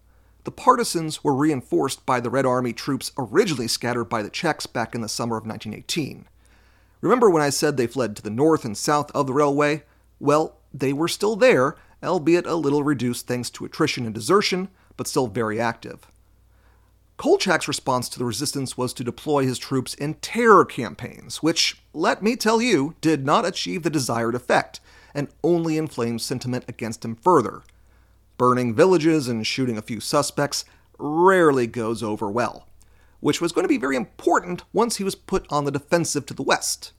The 0.51 0.57
partisans 0.57 1.23
were 1.23 1.33
reinforced 1.33 2.05
by 2.05 2.19
the 2.19 2.29
Red 2.29 2.45
Army 2.45 2.73
troops 2.73 3.13
originally 3.17 3.69
scattered 3.69 4.07
by 4.07 4.21
the 4.21 4.29
Czechs 4.29 4.67
back 4.67 4.97
in 4.97 5.01
the 5.01 5.09
summer 5.09 5.37
of 5.37 5.47
1918. 5.47 6.27
Remember 7.01 7.31
when 7.31 7.41
I 7.41 7.51
said 7.51 7.77
they 7.77 7.87
fled 7.87 8.17
to 8.17 8.23
the 8.23 8.31
north 8.31 8.65
and 8.65 8.77
south 8.77 9.13
of 9.13 9.29
the 9.29 9.33
railway? 9.33 9.85
Well, 10.19 10.57
they 10.75 10.93
were 10.93 11.07
still 11.07 11.37
there, 11.37 11.77
albeit 12.03 12.47
a 12.47 12.57
little 12.57 12.83
reduced 12.83 13.29
thanks 13.29 13.49
to 13.51 13.65
attrition 13.65 14.07
and 14.07 14.13
desertion, 14.13 14.71
but 14.97 15.07
still 15.07 15.29
very 15.29 15.61
active. 15.61 16.09
Kolchak's 17.17 17.69
response 17.69 18.09
to 18.09 18.19
the 18.19 18.25
resistance 18.25 18.77
was 18.77 18.93
to 18.95 19.05
deploy 19.05 19.45
his 19.45 19.57
troops 19.57 19.95
in 19.95 20.15
terror 20.15 20.65
campaigns, 20.65 21.45
which, 21.45 21.81
let 21.95 22.25
me 22.25 22.35
tell 22.35 22.61
you, 22.61 22.97
did 23.01 23.25
not 23.25 23.47
achieve 23.47 23.85
the 23.85 23.89
desired 23.89 24.35
effect 24.35 24.81
and 25.15 25.29
only 25.45 25.79
inflamed 25.79 26.23
sentiment 26.23 26.65
against 26.67 27.05
him 27.05 27.15
further. 27.15 27.63
Burning 28.41 28.75
villages 28.75 29.29
and 29.29 29.47
shooting 29.47 29.77
a 29.77 29.83
few 29.83 30.01
suspects 30.01 30.65
rarely 30.99 31.67
goes 31.67 32.03
over 32.03 32.31
well, 32.31 32.67
which 33.21 33.39
was 33.39 33.53
going 33.53 33.65
to 33.65 33.69
be 33.69 33.77
very 33.77 33.97
important 33.97 34.63
once 34.73 34.97
he 34.97 35.05
was 35.05 35.15
put 35.15 35.45
on 35.51 35.67
the 35.67 35.71
defensive 35.71 36.25
to 36.25 36.33
the 36.33 36.43
west. 36.43 36.93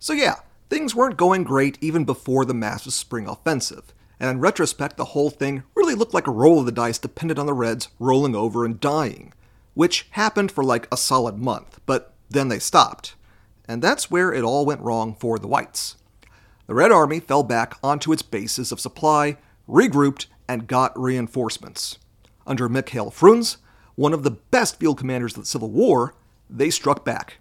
So, 0.00 0.12
yeah, 0.12 0.40
things 0.70 0.92
weren't 0.92 1.16
going 1.16 1.44
great 1.44 1.78
even 1.80 2.04
before 2.04 2.44
the 2.44 2.52
massive 2.52 2.94
spring 2.94 3.28
offensive, 3.28 3.94
and 4.18 4.28
in 4.28 4.40
retrospect, 4.40 4.96
the 4.96 5.04
whole 5.04 5.30
thing 5.30 5.62
really 5.76 5.94
looked 5.94 6.14
like 6.14 6.26
a 6.26 6.32
roll 6.32 6.58
of 6.58 6.66
the 6.66 6.72
dice 6.72 6.98
dependent 6.98 7.38
on 7.38 7.46
the 7.46 7.54
Reds 7.54 7.86
rolling 8.00 8.34
over 8.34 8.64
and 8.64 8.80
dying, 8.80 9.32
which 9.74 10.08
happened 10.10 10.50
for 10.50 10.64
like 10.64 10.88
a 10.90 10.96
solid 10.96 11.38
month, 11.38 11.78
but 11.86 12.12
then 12.28 12.48
they 12.48 12.58
stopped. 12.58 13.14
And 13.68 13.82
that's 13.82 14.10
where 14.10 14.32
it 14.32 14.42
all 14.42 14.66
went 14.66 14.80
wrong 14.80 15.14
for 15.14 15.38
the 15.38 15.46
Whites. 15.46 15.94
The 16.66 16.74
Red 16.74 16.90
Army 16.90 17.20
fell 17.20 17.44
back 17.44 17.78
onto 17.84 18.12
its 18.12 18.22
bases 18.22 18.72
of 18.72 18.80
supply, 18.80 19.36
regrouped, 19.68 20.26
and 20.52 20.66
got 20.66 20.98
reinforcements. 20.98 21.98
Under 22.46 22.68
Mikhail 22.68 23.10
Frunze, 23.10 23.56
one 23.94 24.12
of 24.12 24.22
the 24.22 24.30
best 24.30 24.78
field 24.78 24.98
commanders 24.98 25.34
of 25.34 25.44
the 25.44 25.46
Civil 25.46 25.70
War, 25.70 26.14
they 26.50 26.70
struck 26.70 27.04
back. 27.04 27.38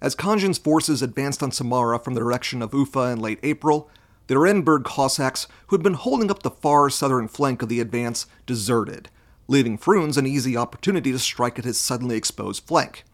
As 0.00 0.16
Khanjin's 0.16 0.58
forces 0.58 1.02
advanced 1.02 1.42
on 1.42 1.52
Samara 1.52 1.98
from 1.98 2.14
the 2.14 2.20
direction 2.20 2.60
of 2.60 2.74
Ufa 2.74 3.10
in 3.10 3.20
late 3.20 3.38
April, 3.42 3.88
the 4.26 4.34
Orenburg 4.34 4.84
Cossacks, 4.84 5.46
who 5.68 5.76
had 5.76 5.82
been 5.82 5.94
holding 5.94 6.30
up 6.30 6.42
the 6.42 6.50
far 6.50 6.90
southern 6.90 7.28
flank 7.28 7.62
of 7.62 7.68
the 7.68 7.80
advance, 7.80 8.26
deserted, 8.46 9.08
leaving 9.46 9.78
Frunze 9.78 10.16
an 10.16 10.26
easy 10.26 10.56
opportunity 10.56 11.12
to 11.12 11.18
strike 11.18 11.58
at 11.58 11.64
his 11.64 11.78
suddenly 11.78 12.16
exposed 12.16 12.64
flank. 12.64 13.04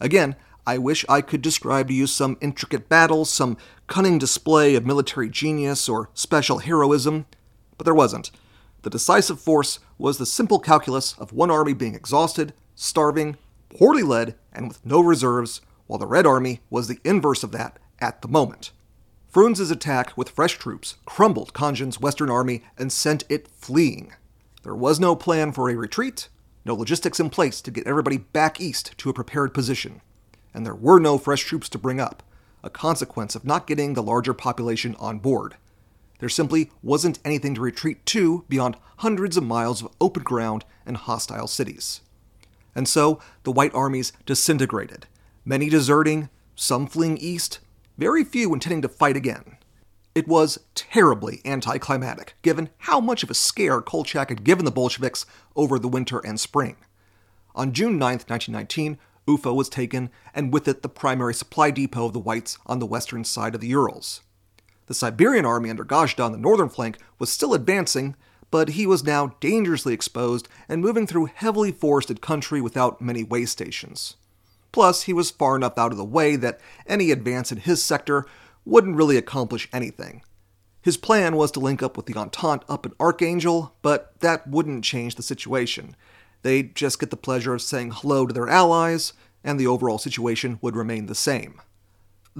Again, 0.00 0.36
I 0.66 0.78
wish 0.78 1.04
I 1.08 1.20
could 1.20 1.42
describe 1.42 1.88
to 1.88 1.94
you 1.94 2.06
some 2.06 2.38
intricate 2.40 2.88
battle, 2.88 3.24
some 3.24 3.56
cunning 3.86 4.18
display 4.18 4.74
of 4.74 4.86
military 4.86 5.28
genius 5.28 5.88
or 5.88 6.10
special 6.14 6.58
heroism, 6.58 7.26
but 7.76 7.84
there 7.84 7.94
wasn't. 7.94 8.30
The 8.82 8.90
decisive 8.90 9.40
force 9.40 9.78
was 9.98 10.18
the 10.18 10.26
simple 10.26 10.58
calculus 10.58 11.14
of 11.18 11.32
one 11.32 11.50
army 11.50 11.74
being 11.74 11.94
exhausted, 11.94 12.54
starving, 12.74 13.36
poorly 13.68 14.02
led, 14.02 14.34
and 14.52 14.68
with 14.68 14.84
no 14.84 15.00
reserves, 15.00 15.60
while 15.86 15.98
the 15.98 16.06
Red 16.06 16.26
Army 16.26 16.60
was 16.70 16.88
the 16.88 17.00
inverse 17.04 17.42
of 17.42 17.52
that 17.52 17.78
at 18.00 18.22
the 18.22 18.28
moment. 18.28 18.70
Frunze's 19.28 19.70
attack 19.70 20.16
with 20.16 20.30
fresh 20.30 20.58
troops 20.58 20.96
crumbled 21.04 21.52
Khanjin's 21.52 22.00
Western 22.00 22.30
Army 22.30 22.62
and 22.78 22.92
sent 22.92 23.24
it 23.28 23.48
fleeing. 23.48 24.12
There 24.62 24.74
was 24.74 24.98
no 24.98 25.14
plan 25.14 25.52
for 25.52 25.70
a 25.70 25.76
retreat, 25.76 26.28
no 26.64 26.74
logistics 26.74 27.20
in 27.20 27.30
place 27.30 27.60
to 27.62 27.70
get 27.70 27.86
everybody 27.86 28.18
back 28.18 28.60
east 28.60 28.96
to 28.98 29.10
a 29.10 29.14
prepared 29.14 29.54
position, 29.54 30.00
and 30.52 30.66
there 30.66 30.74
were 30.74 30.98
no 30.98 31.16
fresh 31.16 31.44
troops 31.44 31.68
to 31.70 31.78
bring 31.78 32.00
up, 32.00 32.22
a 32.62 32.70
consequence 32.70 33.34
of 33.34 33.44
not 33.44 33.66
getting 33.66 33.94
the 33.94 34.02
larger 34.02 34.34
population 34.34 34.96
on 34.98 35.18
board. 35.18 35.56
There 36.20 36.28
simply 36.28 36.70
wasn't 36.82 37.18
anything 37.24 37.54
to 37.54 37.60
retreat 37.62 38.04
to 38.06 38.44
beyond 38.48 38.76
hundreds 38.98 39.36
of 39.36 39.42
miles 39.42 39.82
of 39.82 39.92
open 40.00 40.22
ground 40.22 40.64
and 40.86 40.96
hostile 40.96 41.46
cities. 41.46 42.02
And 42.74 42.86
so 42.86 43.20
the 43.42 43.52
White 43.52 43.74
armies 43.74 44.12
disintegrated, 44.26 45.06
many 45.44 45.68
deserting, 45.68 46.28
some 46.54 46.86
fleeing 46.86 47.16
east, 47.16 47.58
very 47.96 48.22
few 48.22 48.52
intending 48.52 48.82
to 48.82 48.88
fight 48.88 49.16
again. 49.16 49.56
It 50.14 50.28
was 50.28 50.58
terribly 50.74 51.40
anticlimactic, 51.44 52.34
given 52.42 52.68
how 52.78 53.00
much 53.00 53.22
of 53.22 53.30
a 53.30 53.34
scare 53.34 53.80
Kolchak 53.80 54.28
had 54.28 54.44
given 54.44 54.64
the 54.64 54.70
Bolsheviks 54.70 55.24
over 55.56 55.78
the 55.78 55.88
winter 55.88 56.18
and 56.18 56.38
spring. 56.38 56.76
On 57.54 57.72
June 57.72 57.98
9, 57.98 58.12
1919, 58.26 58.98
Ufa 59.26 59.54
was 59.54 59.68
taken, 59.68 60.10
and 60.34 60.52
with 60.52 60.68
it 60.68 60.82
the 60.82 60.88
primary 60.88 61.32
supply 61.32 61.70
depot 61.70 62.06
of 62.06 62.12
the 62.12 62.18
Whites 62.18 62.58
on 62.66 62.78
the 62.78 62.86
western 62.86 63.24
side 63.24 63.54
of 63.54 63.60
the 63.60 63.68
Urals. 63.68 64.20
The 64.90 64.94
Siberian 64.94 65.46
army 65.46 65.70
under 65.70 65.84
Gajda 65.84 66.24
on 66.24 66.32
the 66.32 66.36
northern 66.36 66.68
flank 66.68 66.98
was 67.20 67.30
still 67.30 67.54
advancing, 67.54 68.16
but 68.50 68.70
he 68.70 68.88
was 68.88 69.04
now 69.04 69.36
dangerously 69.38 69.94
exposed 69.94 70.48
and 70.68 70.82
moving 70.82 71.06
through 71.06 71.26
heavily 71.26 71.70
forested 71.70 72.20
country 72.20 72.60
without 72.60 73.00
many 73.00 73.22
way 73.22 73.44
stations. 73.44 74.16
Plus, 74.72 75.02
he 75.02 75.12
was 75.12 75.30
far 75.30 75.54
enough 75.54 75.78
out 75.78 75.92
of 75.92 75.96
the 75.96 76.04
way 76.04 76.34
that 76.34 76.58
any 76.88 77.12
advance 77.12 77.52
in 77.52 77.58
his 77.58 77.80
sector 77.80 78.26
wouldn't 78.64 78.96
really 78.96 79.16
accomplish 79.16 79.68
anything. 79.72 80.24
His 80.82 80.96
plan 80.96 81.36
was 81.36 81.52
to 81.52 81.60
link 81.60 81.84
up 81.84 81.96
with 81.96 82.06
the 82.06 82.16
Entente 82.16 82.64
up 82.68 82.84
in 82.84 82.92
Archangel, 82.98 83.76
but 83.82 84.18
that 84.18 84.48
wouldn't 84.48 84.82
change 84.82 85.14
the 85.14 85.22
situation. 85.22 85.94
They'd 86.42 86.74
just 86.74 86.98
get 86.98 87.10
the 87.10 87.16
pleasure 87.16 87.54
of 87.54 87.62
saying 87.62 87.92
hello 87.92 88.26
to 88.26 88.34
their 88.34 88.48
allies, 88.48 89.12
and 89.44 89.60
the 89.60 89.68
overall 89.68 89.98
situation 89.98 90.58
would 90.60 90.74
remain 90.74 91.06
the 91.06 91.14
same. 91.14 91.60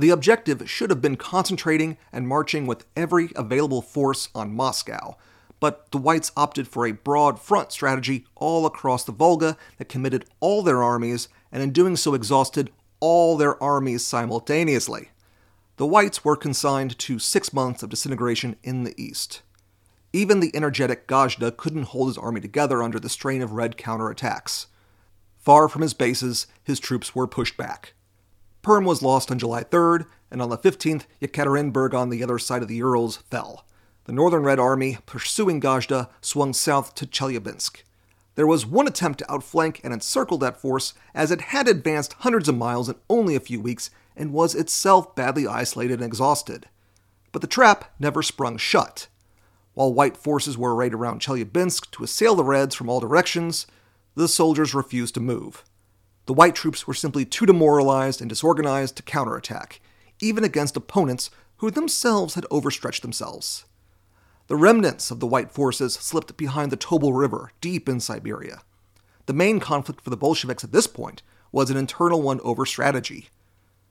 The 0.00 0.08
objective 0.08 0.62
should 0.70 0.88
have 0.88 1.02
been 1.02 1.18
concentrating 1.18 1.98
and 2.10 2.26
marching 2.26 2.66
with 2.66 2.86
every 2.96 3.32
available 3.36 3.82
force 3.82 4.30
on 4.34 4.54
Moscow, 4.54 5.18
but 5.60 5.90
the 5.90 5.98
Whites 5.98 6.32
opted 6.38 6.66
for 6.66 6.86
a 6.86 6.92
broad 6.92 7.38
front 7.38 7.70
strategy 7.70 8.24
all 8.34 8.64
across 8.64 9.04
the 9.04 9.12
Volga 9.12 9.58
that 9.76 9.90
committed 9.90 10.24
all 10.40 10.62
their 10.62 10.82
armies 10.82 11.28
and 11.52 11.62
in 11.62 11.70
doing 11.70 11.96
so 11.96 12.14
exhausted 12.14 12.70
all 12.98 13.36
their 13.36 13.62
armies 13.62 14.02
simultaneously. 14.02 15.10
The 15.76 15.86
Whites 15.86 16.24
were 16.24 16.34
consigned 16.34 16.98
to 17.00 17.18
six 17.18 17.52
months 17.52 17.82
of 17.82 17.90
disintegration 17.90 18.56
in 18.62 18.84
the 18.84 18.94
east. 18.96 19.42
Even 20.14 20.40
the 20.40 20.56
energetic 20.56 21.08
Gajda 21.08 21.58
couldn't 21.58 21.88
hold 21.88 22.08
his 22.08 22.16
army 22.16 22.40
together 22.40 22.82
under 22.82 22.98
the 22.98 23.10
strain 23.10 23.42
of 23.42 23.52
Red 23.52 23.76
counterattacks. 23.76 24.64
Far 25.36 25.68
from 25.68 25.82
his 25.82 25.92
bases, 25.92 26.46
his 26.64 26.80
troops 26.80 27.14
were 27.14 27.26
pushed 27.26 27.58
back. 27.58 27.92
Perm 28.62 28.84
was 28.84 29.02
lost 29.02 29.30
on 29.30 29.38
July 29.38 29.64
3rd, 29.64 30.06
and 30.30 30.42
on 30.42 30.50
the 30.50 30.58
15th, 30.58 31.04
Yekaterinburg 31.20 31.94
on 31.94 32.10
the 32.10 32.22
other 32.22 32.38
side 32.38 32.62
of 32.62 32.68
the 32.68 32.76
Urals 32.76 33.16
fell. 33.16 33.64
The 34.04 34.12
Northern 34.12 34.42
Red 34.42 34.58
Army, 34.58 34.98
pursuing 35.06 35.60
Gajda, 35.60 36.08
swung 36.20 36.52
south 36.52 36.94
to 36.96 37.06
Chelyabinsk. 37.06 37.82
There 38.34 38.46
was 38.46 38.66
one 38.66 38.86
attempt 38.86 39.18
to 39.20 39.32
outflank 39.32 39.80
and 39.82 39.92
encircle 39.92 40.38
that 40.38 40.60
force, 40.60 40.94
as 41.14 41.30
it 41.30 41.40
had 41.40 41.68
advanced 41.68 42.14
hundreds 42.20 42.48
of 42.48 42.56
miles 42.56 42.88
in 42.88 42.96
only 43.08 43.34
a 43.34 43.40
few 43.40 43.60
weeks 43.60 43.90
and 44.16 44.32
was 44.32 44.54
itself 44.54 45.14
badly 45.14 45.46
isolated 45.46 45.94
and 45.94 46.04
exhausted. 46.04 46.68
But 47.32 47.42
the 47.42 47.48
trap 47.48 47.92
never 47.98 48.22
sprung 48.22 48.56
shut. 48.56 49.08
While 49.74 49.94
white 49.94 50.16
forces 50.16 50.58
were 50.58 50.74
arrayed 50.74 50.94
around 50.94 51.20
Chelyabinsk 51.20 51.90
to 51.92 52.04
assail 52.04 52.34
the 52.34 52.44
Reds 52.44 52.74
from 52.74 52.88
all 52.88 53.00
directions, 53.00 53.66
the 54.14 54.28
soldiers 54.28 54.74
refused 54.74 55.14
to 55.14 55.20
move. 55.20 55.64
The 56.26 56.34
white 56.34 56.54
troops 56.54 56.86
were 56.86 56.94
simply 56.94 57.24
too 57.24 57.46
demoralized 57.46 58.20
and 58.20 58.28
disorganized 58.28 58.96
to 58.96 59.02
counterattack, 59.02 59.80
even 60.20 60.44
against 60.44 60.76
opponents 60.76 61.30
who 61.58 61.70
themselves 61.70 62.34
had 62.34 62.46
overstretched 62.50 63.02
themselves. 63.02 63.64
The 64.46 64.56
remnants 64.56 65.10
of 65.10 65.20
the 65.20 65.26
white 65.26 65.50
forces 65.50 65.94
slipped 65.94 66.36
behind 66.36 66.72
the 66.72 66.76
Tobol 66.76 67.16
River, 67.16 67.52
deep 67.60 67.88
in 67.88 68.00
Siberia. 68.00 68.62
The 69.26 69.32
main 69.32 69.60
conflict 69.60 70.00
for 70.00 70.10
the 70.10 70.16
Bolsheviks 70.16 70.64
at 70.64 70.72
this 70.72 70.86
point 70.86 71.22
was 71.52 71.70
an 71.70 71.76
internal 71.76 72.22
one 72.22 72.40
over 72.40 72.66
strategy. 72.66 73.28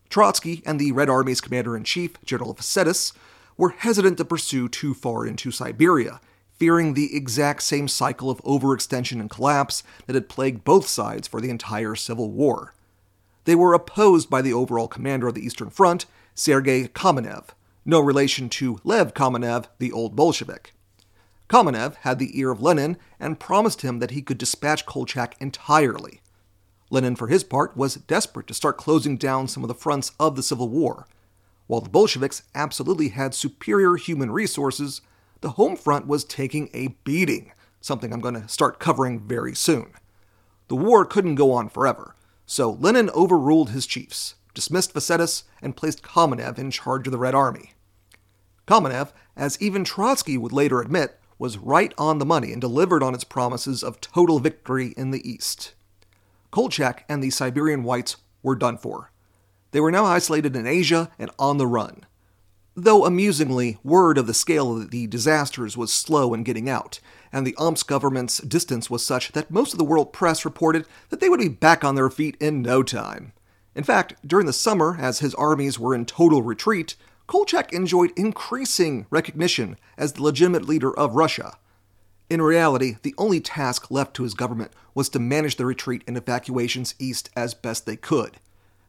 Trotsky 0.10 0.64
and 0.66 0.80
the 0.80 0.92
Red 0.92 1.10
Army's 1.10 1.42
commander 1.42 1.78
in 1.78 1.84
chief, 1.84 2.14
General 2.26 2.54
Vatsetis, 2.56 3.14
were 3.56 3.70
hesitant 3.70 4.18
to 4.18 4.26
pursue 4.26 4.68
too 4.68 4.94
far 4.94 5.26
into 5.26 5.52
Siberia, 5.52 6.20
fearing 6.60 6.94
the 6.94 7.16
exact 7.16 7.64
same 7.64 7.88
cycle 7.88 8.30
of 8.30 8.44
overextension 8.44 9.20
and 9.20 9.30
collapse 9.30 9.82
that 10.06 10.16
had 10.16 10.30
plagued 10.30 10.64
both 10.64 10.88
sides 10.88 11.28
for 11.28 11.40
the 11.40 11.50
entire 11.50 11.96
Civil 11.96 12.30
War. 12.30 12.76
They 13.46 13.56
were 13.56 13.74
opposed 13.74 14.30
by 14.30 14.42
the 14.42 14.54
overall 14.54 14.90
commander 14.90 15.28
of 15.28 15.34
the 15.34 15.46
Eastern 15.46 15.70
Front, 15.70 16.06
Sergei 16.36 16.88
Kamenev, 16.88 17.50
no 17.86 18.00
relation 18.00 18.50
to 18.50 18.80
Lev 18.84 19.14
Kamenev, 19.14 19.66
the 19.80 19.92
old 19.92 20.16
Bolshevik. 20.16 20.74
Kamenev 21.50 21.96
had 22.02 22.20
the 22.20 22.38
ear 22.38 22.52
of 22.52 22.62
Lenin 22.62 22.98
and 23.20 23.40
promised 23.40 23.82
him 23.82 24.00
that 24.00 24.12
he 24.12 24.22
could 24.22 24.38
dispatch 24.38 24.86
Kolchak 24.86 25.36
entirely. 25.40 26.22
Lenin, 26.92 27.16
for 27.16 27.28
his 27.28 27.44
part, 27.44 27.76
was 27.76 27.96
desperate 27.96 28.48
to 28.48 28.54
start 28.54 28.78
closing 28.78 29.18
down 29.18 29.48
some 29.48 29.64
of 29.64 29.68
the 29.68 29.74
fronts 29.74 30.12
of 30.20 30.36
the 30.36 30.44
Civil 30.44 30.70
War. 30.70 31.08
While 31.68 31.82
the 31.82 31.90
Bolsheviks 31.90 32.44
absolutely 32.54 33.10
had 33.10 33.34
superior 33.34 33.96
human 33.96 34.32
resources, 34.32 35.02
the 35.42 35.52
home 35.52 35.76
front 35.76 36.08
was 36.08 36.24
taking 36.24 36.70
a 36.74 36.90
beating, 37.04 37.52
something 37.82 38.14
I'm 38.14 38.20
going 38.20 38.40
to 38.40 38.48
start 38.48 38.80
covering 38.80 39.20
very 39.20 39.56
soon. 39.56 39.92
The 40.68 40.76
war 40.76 41.06
couldn't 41.06 41.36
go 41.36 41.52
on 41.52 41.70
forever, 41.70 42.16
so 42.46 42.72
Lenin 42.72 43.10
overruled 43.12 43.70
his 43.70 43.86
chiefs, 43.86 44.36
dismissed 44.54 44.94
Vatsetis, 44.94 45.44
and 45.62 45.76
placed 45.76 46.04
Kamenev 46.04 46.58
in 46.58 46.72
charge 46.72 47.08
of 47.08 47.12
the 47.12 47.18
Red 47.18 47.36
Army. 47.36 47.74
Kamenev, 48.68 49.12
as 49.36 49.60
even 49.62 49.84
Trotsky 49.84 50.38
would 50.38 50.52
later 50.52 50.82
admit, 50.82 51.20
was 51.40 51.58
right 51.58 51.94
on 51.98 52.18
the 52.18 52.26
money 52.26 52.52
and 52.52 52.60
delivered 52.60 53.02
on 53.02 53.16
its 53.16 53.24
promises 53.24 53.82
of 53.82 54.02
total 54.02 54.40
victory 54.40 54.94
in 54.98 55.12
the 55.12 55.28
East. 55.28 55.74
Kolchak 56.52 57.06
and 57.08 57.24
the 57.24 57.30
Siberian 57.30 57.84
Whites 57.84 58.18
were 58.44 58.56
done 58.56 58.78
for. 58.78 59.12
They 59.72 59.80
were 59.80 59.92
now 59.92 60.06
isolated 60.06 60.56
in 60.56 60.68
Asia 60.68 61.12
and 61.18 61.32
on 61.40 61.58
the 61.58 61.68
run. 61.68 62.06
Though 62.82 63.04
amusingly, 63.04 63.78
word 63.84 64.18
of 64.18 64.26
the 64.26 64.34
scale 64.34 64.78
of 64.78 64.90
the 64.90 65.06
disasters 65.06 65.76
was 65.76 65.92
slow 65.92 66.34
in 66.34 66.44
getting 66.44 66.70
out, 66.70 67.02
and 67.30 67.46
the 67.46 67.56
Omsk 67.58 67.86
government's 67.86 68.38
distance 68.38 68.90
was 68.90 69.06
such 69.06 69.34
that 69.34 69.52
most 69.52 69.74
of 69.74 69.78
the 69.78 69.84
world 69.84 70.14
press 70.14 70.46
reported 70.46 70.86
that 71.10 71.20
they 71.20 71.28
would 71.28 71.42
be 71.42 71.50
back 71.50 71.84
on 71.84 71.96
their 71.96 72.10
feet 72.10 72.38
in 72.40 72.62
no 72.62 72.82
time. 72.82 73.34
In 73.76 73.84
fact, 73.84 74.16
during 74.26 74.46
the 74.46 74.54
summer, 74.54 74.96
as 74.98 75.20
his 75.20 75.36
armies 75.36 75.78
were 75.78 75.94
in 75.94 76.06
total 76.06 76.42
retreat, 76.42 76.96
Kolchak 77.28 77.74
enjoyed 77.74 78.14
increasing 78.16 79.08
recognition 79.10 79.76
as 79.98 80.14
the 80.14 80.24
legitimate 80.24 80.64
leader 80.64 80.98
of 80.98 81.16
Russia. 81.16 81.58
In 82.30 82.42
reality, 82.42 82.96
the 83.02 83.16
only 83.18 83.42
task 83.42 83.92
left 83.92 84.14
to 84.14 84.24
his 84.24 84.34
government 84.34 84.72
was 84.96 85.10
to 85.10 85.20
manage 85.20 85.58
the 85.58 85.66
retreat 85.66 86.02
and 86.08 86.16
evacuations 86.16 86.96
east 86.98 87.30
as 87.36 87.54
best 87.54 87.86
they 87.86 87.98
could, 87.98 88.38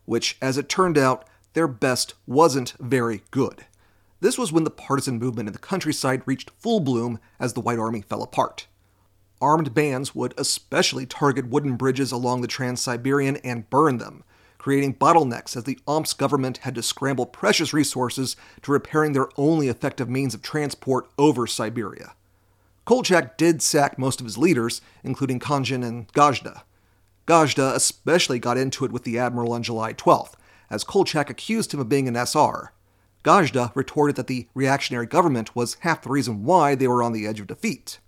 which, 0.05 0.37
as 0.41 0.57
it 0.57 0.69
turned 0.69 0.97
out, 0.97 1.27
their 1.55 1.67
best 1.67 2.15
wasn't 2.29 2.75
very 2.79 3.25
good. 3.33 3.65
This 4.21 4.37
was 4.37 4.53
when 4.53 4.65
the 4.65 4.71
partisan 4.71 5.19
movement 5.19 5.49
in 5.49 5.53
the 5.53 5.59
countryside 5.59 6.23
reached 6.27 6.51
full 6.59 6.81
bloom 6.81 7.19
as 7.39 7.55
the 7.55 7.61
White 7.61 7.79
Army 7.79 8.03
fell 8.03 8.23
apart. 8.23 8.67
Armed 9.41 9.73
bands 9.73 10.15
would 10.15 10.35
especially 10.37 11.07
target 11.07 11.49
wooden 11.49 11.77
bridges 11.77 12.13
along 12.13 12.43
the 12.43 12.47
Trans 12.47 12.83
Siberian 12.83 13.37
and 13.39 13.71
burn 13.71 13.97
them, 13.97 14.23
creating 14.59 14.97
bottlenecks 14.97 15.57
as 15.57 15.65
the 15.65 15.79
Omsk 15.87 16.19
government 16.19 16.59
had 16.59 16.75
to 16.75 16.83
scramble 16.83 17.25
precious 17.25 17.73
resources 17.73 18.37
to 18.61 18.73
repairing 18.73 19.15
their 19.15 19.29
only 19.39 19.69
effective 19.69 20.11
means 20.11 20.35
of 20.35 20.43
transport 20.43 21.09
over 21.19 21.47
Siberia. 21.47 22.13
Kolchak 22.85 23.39
did 23.39 23.63
sack 23.63 23.99
most 23.99 24.21
of 24.21 24.27
his 24.27 24.37
leaders, 24.37 24.83
including 25.03 25.41
Khanjin 25.41 25.83
and 25.83 26.13
Gajda. 26.13 26.63
Gajda 27.27 27.75
especially 27.75 28.39
got 28.39 28.59
into 28.59 28.85
it 28.85 28.93
with 28.93 29.05
the 29.05 29.19
admiral 29.19 29.53
on 29.53 29.63
July 29.63 29.95
12th, 29.95 30.35
as 30.69 30.85
Kolchak 30.85 31.31
accused 31.31 31.73
him 31.73 31.81
of 31.81 31.89
being 31.89 32.07
an 32.09 32.17
SR. 32.17 32.73
Gajda 33.25 33.73
retorted 33.75 34.17
that 34.17 34.27
the 34.27 34.49
reactionary 34.55 35.07
government 35.07 35.55
was 35.55 35.77
half 35.81 36.03
the 36.03 36.09
reason 36.09 36.45
why 36.45 36.75
they 36.75 36.89
were 36.89 37.03
on 37.03 37.13
the 37.13 37.27
edge 37.27 37.41
of 37.41 37.47
defeat. 37.47 37.99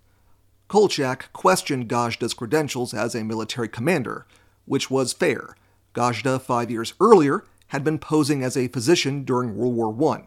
Kolchak 0.67 1.31
questioned 1.33 1.87
Gajda's 1.87 2.33
credentials 2.33 2.93
as 2.93 3.13
a 3.13 3.23
military 3.23 3.67
commander, 3.67 4.25
which 4.65 4.89
was 4.89 5.13
fair. 5.13 5.55
Gajda, 5.93 6.41
five 6.41 6.71
years 6.71 6.93
earlier, 6.99 7.45
had 7.67 7.83
been 7.83 7.99
posing 7.99 8.43
as 8.43 8.57
a 8.57 8.67
physician 8.69 9.23
during 9.23 9.55
World 9.55 9.75
War 9.97 10.15
I. 10.15 10.23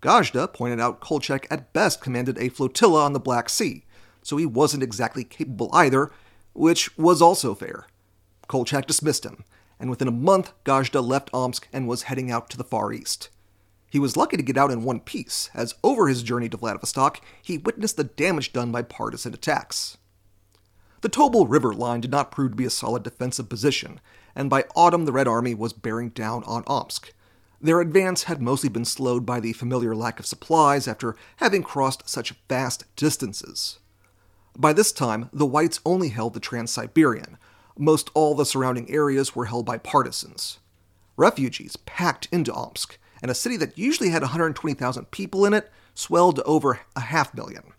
Gajda 0.00 0.52
pointed 0.52 0.78
out 0.80 1.00
Kolchak 1.00 1.46
at 1.50 1.72
best 1.72 2.00
commanded 2.00 2.38
a 2.38 2.50
flotilla 2.50 3.04
on 3.04 3.14
the 3.14 3.20
Black 3.20 3.48
Sea, 3.48 3.84
so 4.22 4.36
he 4.36 4.46
wasn't 4.46 4.82
exactly 4.82 5.24
capable 5.24 5.70
either, 5.72 6.12
which 6.52 6.96
was 6.96 7.20
also 7.20 7.54
fair. 7.54 7.86
Kolchak 8.46 8.86
dismissed 8.86 9.24
him, 9.24 9.44
and 9.80 9.90
within 9.90 10.06
a 10.06 10.12
month, 10.12 10.52
Gajda 10.64 11.04
left 11.04 11.30
Omsk 11.32 11.66
and 11.72 11.88
was 11.88 12.04
heading 12.04 12.30
out 12.30 12.48
to 12.50 12.56
the 12.56 12.64
Far 12.64 12.92
East. 12.92 13.30
He 13.94 14.00
was 14.00 14.16
lucky 14.16 14.36
to 14.36 14.42
get 14.42 14.56
out 14.56 14.72
in 14.72 14.82
one 14.82 14.98
piece, 14.98 15.50
as 15.54 15.76
over 15.84 16.08
his 16.08 16.24
journey 16.24 16.48
to 16.48 16.56
Vladivostok, 16.56 17.20
he 17.40 17.58
witnessed 17.58 17.96
the 17.96 18.02
damage 18.02 18.52
done 18.52 18.72
by 18.72 18.82
partisan 18.82 19.32
attacks. 19.32 19.98
The 21.02 21.08
Tobol 21.08 21.48
River 21.48 21.72
line 21.72 22.00
did 22.00 22.10
not 22.10 22.32
prove 22.32 22.50
to 22.50 22.56
be 22.56 22.64
a 22.64 22.70
solid 22.70 23.04
defensive 23.04 23.48
position, 23.48 24.00
and 24.34 24.50
by 24.50 24.64
autumn 24.74 25.04
the 25.04 25.12
Red 25.12 25.28
Army 25.28 25.54
was 25.54 25.72
bearing 25.72 26.08
down 26.08 26.42
on 26.42 26.64
Omsk. 26.66 27.12
Their 27.60 27.80
advance 27.80 28.24
had 28.24 28.42
mostly 28.42 28.68
been 28.68 28.84
slowed 28.84 29.24
by 29.24 29.38
the 29.38 29.52
familiar 29.52 29.94
lack 29.94 30.18
of 30.18 30.26
supplies 30.26 30.88
after 30.88 31.14
having 31.36 31.62
crossed 31.62 32.08
such 32.08 32.34
vast 32.48 32.82
distances. 32.96 33.78
By 34.58 34.72
this 34.72 34.90
time, 34.90 35.30
the 35.32 35.46
Whites 35.46 35.78
only 35.86 36.08
held 36.08 36.34
the 36.34 36.40
Trans 36.40 36.72
Siberian. 36.72 37.38
Most 37.78 38.10
all 38.12 38.34
the 38.34 38.44
surrounding 38.44 38.90
areas 38.90 39.36
were 39.36 39.44
held 39.44 39.64
by 39.64 39.78
partisans. 39.78 40.58
Refugees 41.16 41.76
packed 41.76 42.26
into 42.32 42.52
Omsk, 42.52 42.98
and 43.24 43.30
a 43.30 43.34
city 43.34 43.56
that 43.56 43.78
usually 43.78 44.10
had 44.10 44.20
120,000 44.20 45.10
people 45.10 45.46
in 45.46 45.54
it 45.54 45.70
swelled 45.94 46.36
to 46.36 46.42
over 46.42 46.80
a 46.94 47.00
half 47.00 47.32
million. 47.34 47.72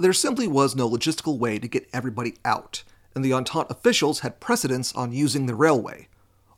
There 0.00 0.12
simply 0.12 0.48
was 0.48 0.74
no 0.74 0.90
logistical 0.90 1.38
way 1.38 1.60
to 1.60 1.68
get 1.68 1.88
everybody 1.92 2.34
out, 2.44 2.82
and 3.14 3.24
the 3.24 3.32
Entente 3.32 3.70
officials 3.70 4.20
had 4.20 4.40
precedence 4.40 4.92
on 4.92 5.12
using 5.12 5.46
the 5.46 5.54
railway. 5.54 6.08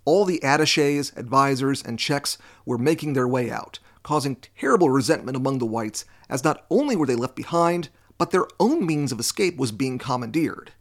All 0.07 0.25
the 0.25 0.41
attaches, 0.43 1.13
advisors, 1.15 1.83
and 1.83 1.99
Czechs 1.99 2.39
were 2.65 2.79
making 2.79 3.13
their 3.13 3.29
way 3.29 3.51
out, 3.51 3.81
causing 4.03 4.39
terrible 4.59 4.89
resentment 4.89 5.37
among 5.37 5.59
the 5.59 5.67
whites, 5.67 6.07
as 6.31 6.43
not 6.43 6.65
only 6.71 6.97
were 6.97 7.07
they 7.07 7.17
left 7.17 7.37
behind, 7.37 7.91
but 8.17 8.31
their 8.31 8.47
own 8.59 8.87
means 8.87 9.13
of 9.13 9.21
escape 9.21 9.59
was 9.59 9.73
being 9.73 9.99
commandeered. 9.99 10.73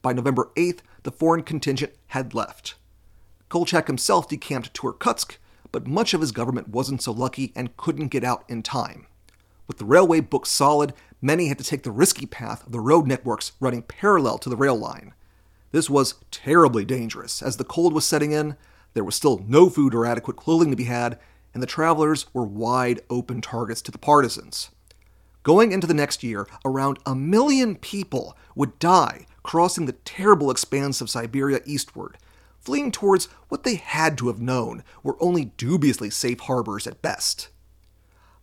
By 0.00 0.14
November 0.14 0.50
8th, 0.56 0.78
the 1.02 1.12
foreign 1.12 1.42
contingent 1.42 1.92
had 2.06 2.32
left. 2.32 2.76
Kolchak 3.50 3.86
himself 3.86 4.30
decamped 4.30 4.72
to 4.72 4.86
Irkutsk, 4.86 5.36
but 5.72 5.86
much 5.86 6.14
of 6.14 6.20
his 6.20 6.32
government 6.32 6.68
wasn't 6.68 7.02
so 7.02 7.12
lucky 7.12 7.52
and 7.54 7.76
couldn't 7.76 8.08
get 8.08 8.24
out 8.24 8.44
in 8.48 8.62
time. 8.62 9.06
With 9.66 9.78
the 9.78 9.84
railway 9.84 10.20
book 10.20 10.46
solid, 10.46 10.94
many 11.22 11.48
had 11.48 11.58
to 11.58 11.64
take 11.64 11.82
the 11.82 11.90
risky 11.90 12.26
path 12.26 12.66
of 12.66 12.72
the 12.72 12.80
road 12.80 13.06
networks 13.06 13.52
running 13.60 13.82
parallel 13.82 14.38
to 14.38 14.48
the 14.48 14.56
rail 14.56 14.76
line. 14.76 15.14
This 15.72 15.88
was 15.88 16.14
terribly 16.30 16.84
dangerous, 16.84 17.42
as 17.42 17.56
the 17.56 17.64
cold 17.64 17.92
was 17.92 18.04
setting 18.04 18.32
in, 18.32 18.56
there 18.94 19.04
was 19.04 19.14
still 19.14 19.44
no 19.46 19.70
food 19.70 19.94
or 19.94 20.04
adequate 20.04 20.36
clothing 20.36 20.70
to 20.70 20.76
be 20.76 20.84
had, 20.84 21.18
and 21.54 21.62
the 21.62 21.66
travelers 21.66 22.26
were 22.34 22.44
wide 22.44 23.00
open 23.08 23.40
targets 23.40 23.82
to 23.82 23.92
the 23.92 23.98
partisans. 23.98 24.70
Going 25.42 25.72
into 25.72 25.86
the 25.86 25.94
next 25.94 26.22
year, 26.22 26.46
around 26.64 26.98
a 27.06 27.14
million 27.14 27.76
people 27.76 28.36
would 28.54 28.78
die 28.78 29.26
crossing 29.42 29.86
the 29.86 29.92
terrible 29.92 30.50
expanse 30.50 31.00
of 31.00 31.08
Siberia 31.08 31.60
eastward, 31.64 32.18
fleeing 32.60 32.92
towards 32.92 33.26
what 33.48 33.64
they 33.64 33.76
had 33.76 34.16
to 34.18 34.28
have 34.28 34.40
known 34.40 34.84
were 35.02 35.16
only 35.20 35.46
dubiously 35.56 36.10
safe 36.10 36.40
harbors 36.40 36.86
at 36.86 37.02
best. 37.02 37.48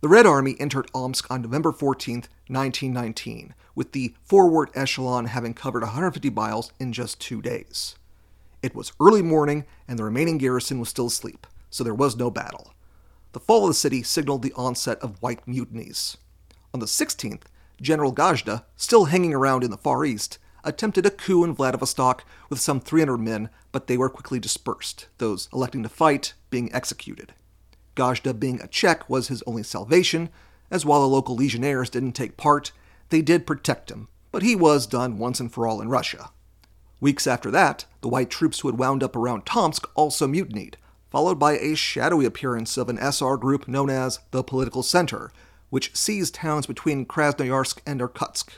The 0.00 0.08
Red 0.08 0.26
Army 0.26 0.56
entered 0.60 0.90
Omsk 0.94 1.30
on 1.30 1.42
November 1.42 1.72
14, 1.72 2.24
1919, 2.46 3.54
with 3.74 3.92
the 3.92 4.14
forward 4.22 4.70
echelon 4.74 5.26
having 5.26 5.54
covered 5.54 5.82
150 5.82 6.30
miles 6.30 6.72
in 6.78 6.92
just 6.92 7.20
two 7.20 7.42
days. 7.42 7.96
It 8.62 8.74
was 8.74 8.92
early 9.00 9.22
morning, 9.22 9.64
and 9.86 9.98
the 9.98 10.04
remaining 10.04 10.38
garrison 10.38 10.78
was 10.80 10.88
still 10.88 11.06
asleep, 11.06 11.46
so 11.70 11.82
there 11.82 11.94
was 11.94 12.16
no 12.16 12.30
battle. 12.30 12.74
The 13.32 13.40
fall 13.40 13.64
of 13.64 13.70
the 13.70 13.74
city 13.74 14.02
signaled 14.02 14.42
the 14.42 14.52
onset 14.54 14.98
of 15.00 15.20
white 15.20 15.46
mutinies. 15.46 16.16
On 16.72 16.80
the 16.80 16.86
16th, 16.86 17.42
General 17.80 18.12
Gajda, 18.12 18.64
still 18.76 19.06
hanging 19.06 19.34
around 19.34 19.62
in 19.62 19.70
the 19.70 19.76
Far 19.76 20.04
East, 20.04 20.38
attempted 20.68 21.06
a 21.06 21.10
coup 21.10 21.44
in 21.44 21.54
Vladivostok 21.54 22.24
with 22.50 22.60
some 22.60 22.80
300 22.80 23.18
men, 23.18 23.48
but 23.72 23.86
they 23.86 23.96
were 23.96 24.08
quickly 24.08 24.38
dispersed, 24.38 25.08
those 25.18 25.48
electing 25.52 25.82
to 25.82 25.88
fight 25.88 26.34
being 26.50 26.72
executed. 26.72 27.34
Gajda 27.96 28.38
being 28.38 28.60
a 28.60 28.68
Czech 28.68 29.08
was 29.10 29.28
his 29.28 29.42
only 29.46 29.62
salvation, 29.62 30.28
as 30.70 30.84
while 30.84 31.00
the 31.00 31.08
local 31.08 31.34
legionnaires 31.34 31.90
didn't 31.90 32.12
take 32.12 32.36
part, 32.36 32.72
they 33.08 33.22
did 33.22 33.46
protect 33.46 33.90
him, 33.90 34.08
but 34.30 34.42
he 34.42 34.54
was 34.54 34.86
done 34.86 35.18
once 35.18 35.40
and 35.40 35.52
for 35.52 35.66
all 35.66 35.80
in 35.80 35.88
Russia. 35.88 36.30
Weeks 37.00 37.26
after 37.26 37.50
that, 37.50 37.86
the 38.00 38.08
white 38.08 38.28
troops 38.28 38.60
who 38.60 38.68
had 38.68 38.78
wound 38.78 39.02
up 39.02 39.16
around 39.16 39.46
Tomsk 39.46 39.88
also 39.94 40.26
mutinied, 40.26 40.76
followed 41.10 41.38
by 41.38 41.56
a 41.58 41.74
shadowy 41.74 42.24
appearance 42.24 42.76
of 42.76 42.88
an 42.88 42.98
SR 42.98 43.36
group 43.36 43.66
known 43.66 43.88
as 43.88 44.18
the 44.30 44.44
Political 44.44 44.82
Center, 44.82 45.32
which 45.70 45.94
seized 45.96 46.34
towns 46.34 46.66
between 46.66 47.06
Krasnoyarsk 47.06 47.78
and 47.86 48.00
Irkutsk. 48.00 48.52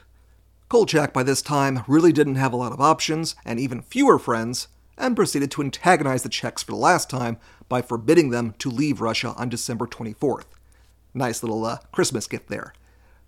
Kolchak, 0.70 1.12
by 1.12 1.24
this 1.24 1.42
time, 1.42 1.82
really 1.88 2.12
didn't 2.12 2.36
have 2.36 2.52
a 2.52 2.56
lot 2.56 2.70
of 2.70 2.80
options, 2.80 3.34
and 3.44 3.58
even 3.58 3.82
fewer 3.82 4.20
friends, 4.20 4.68
and 4.96 5.16
proceeded 5.16 5.50
to 5.50 5.62
antagonize 5.62 6.22
the 6.22 6.28
Czechs 6.28 6.62
for 6.62 6.70
the 6.70 6.78
last 6.78 7.10
time 7.10 7.38
by 7.68 7.82
forbidding 7.82 8.30
them 8.30 8.54
to 8.60 8.70
leave 8.70 9.00
Russia 9.00 9.34
on 9.36 9.48
December 9.48 9.88
24th. 9.88 10.44
Nice 11.12 11.42
little 11.42 11.64
uh, 11.66 11.78
Christmas 11.90 12.28
gift 12.28 12.48
there. 12.48 12.72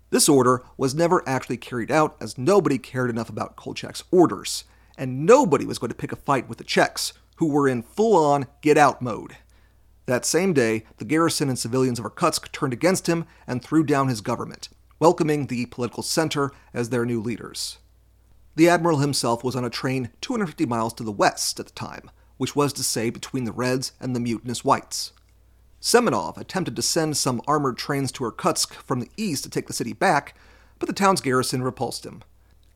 This 0.09 0.29
order 0.29 0.63
was 0.77 0.95
never 0.95 1.21
actually 1.27 1.57
carried 1.57 1.91
out 1.91 2.15
as 2.21 2.37
nobody 2.37 2.77
cared 2.77 3.09
enough 3.09 3.27
about 3.27 3.57
Kolchak's 3.57 4.05
orders, 4.09 4.63
and 4.97 5.25
nobody 5.25 5.65
was 5.65 5.79
going 5.79 5.89
to 5.89 5.95
pick 5.95 6.13
a 6.13 6.15
fight 6.15 6.47
with 6.47 6.59
the 6.59 6.63
Czechs, 6.63 7.11
who 7.37 7.47
were 7.47 7.67
in 7.67 7.83
full 7.83 8.15
on 8.15 8.47
get 8.61 8.77
out 8.77 9.01
mode. 9.01 9.35
That 10.05 10.23
same 10.23 10.53
day, 10.53 10.85
the 10.95 11.03
garrison 11.03 11.49
and 11.49 11.59
civilians 11.59 11.99
of 11.99 12.05
Irkutsk 12.05 12.53
turned 12.53 12.71
against 12.71 13.07
him 13.07 13.25
and 13.45 13.61
threw 13.61 13.83
down 13.83 14.07
his 14.07 14.21
government, 14.21 14.69
welcoming 15.03 15.47
the 15.47 15.65
political 15.65 16.01
center 16.01 16.49
as 16.73 16.87
their 16.87 17.05
new 17.05 17.19
leaders. 17.19 17.77
The 18.55 18.69
admiral 18.69 18.99
himself 18.99 19.43
was 19.43 19.53
on 19.53 19.65
a 19.65 19.69
train 19.69 20.11
250 20.21 20.65
miles 20.65 20.93
to 20.93 21.03
the 21.03 21.11
west 21.11 21.59
at 21.59 21.65
the 21.65 21.73
time, 21.73 22.09
which 22.37 22.55
was 22.55 22.71
to 22.71 22.83
say 22.83 23.09
between 23.09 23.43
the 23.43 23.51
Reds 23.51 23.91
and 23.99 24.15
the 24.15 24.21
mutinous 24.21 24.63
Whites. 24.63 25.11
Semenov 25.81 26.37
attempted 26.37 26.77
to 26.77 26.81
send 26.81 27.17
some 27.17 27.41
armored 27.45 27.77
trains 27.77 28.13
to 28.13 28.23
Irkutsk 28.23 28.75
from 28.75 29.01
the 29.01 29.09
east 29.17 29.43
to 29.43 29.49
take 29.49 29.67
the 29.67 29.73
city 29.73 29.91
back, 29.91 30.37
but 30.79 30.87
the 30.87 30.93
town's 30.93 31.19
garrison 31.19 31.63
repulsed 31.63 32.05
him. 32.05 32.23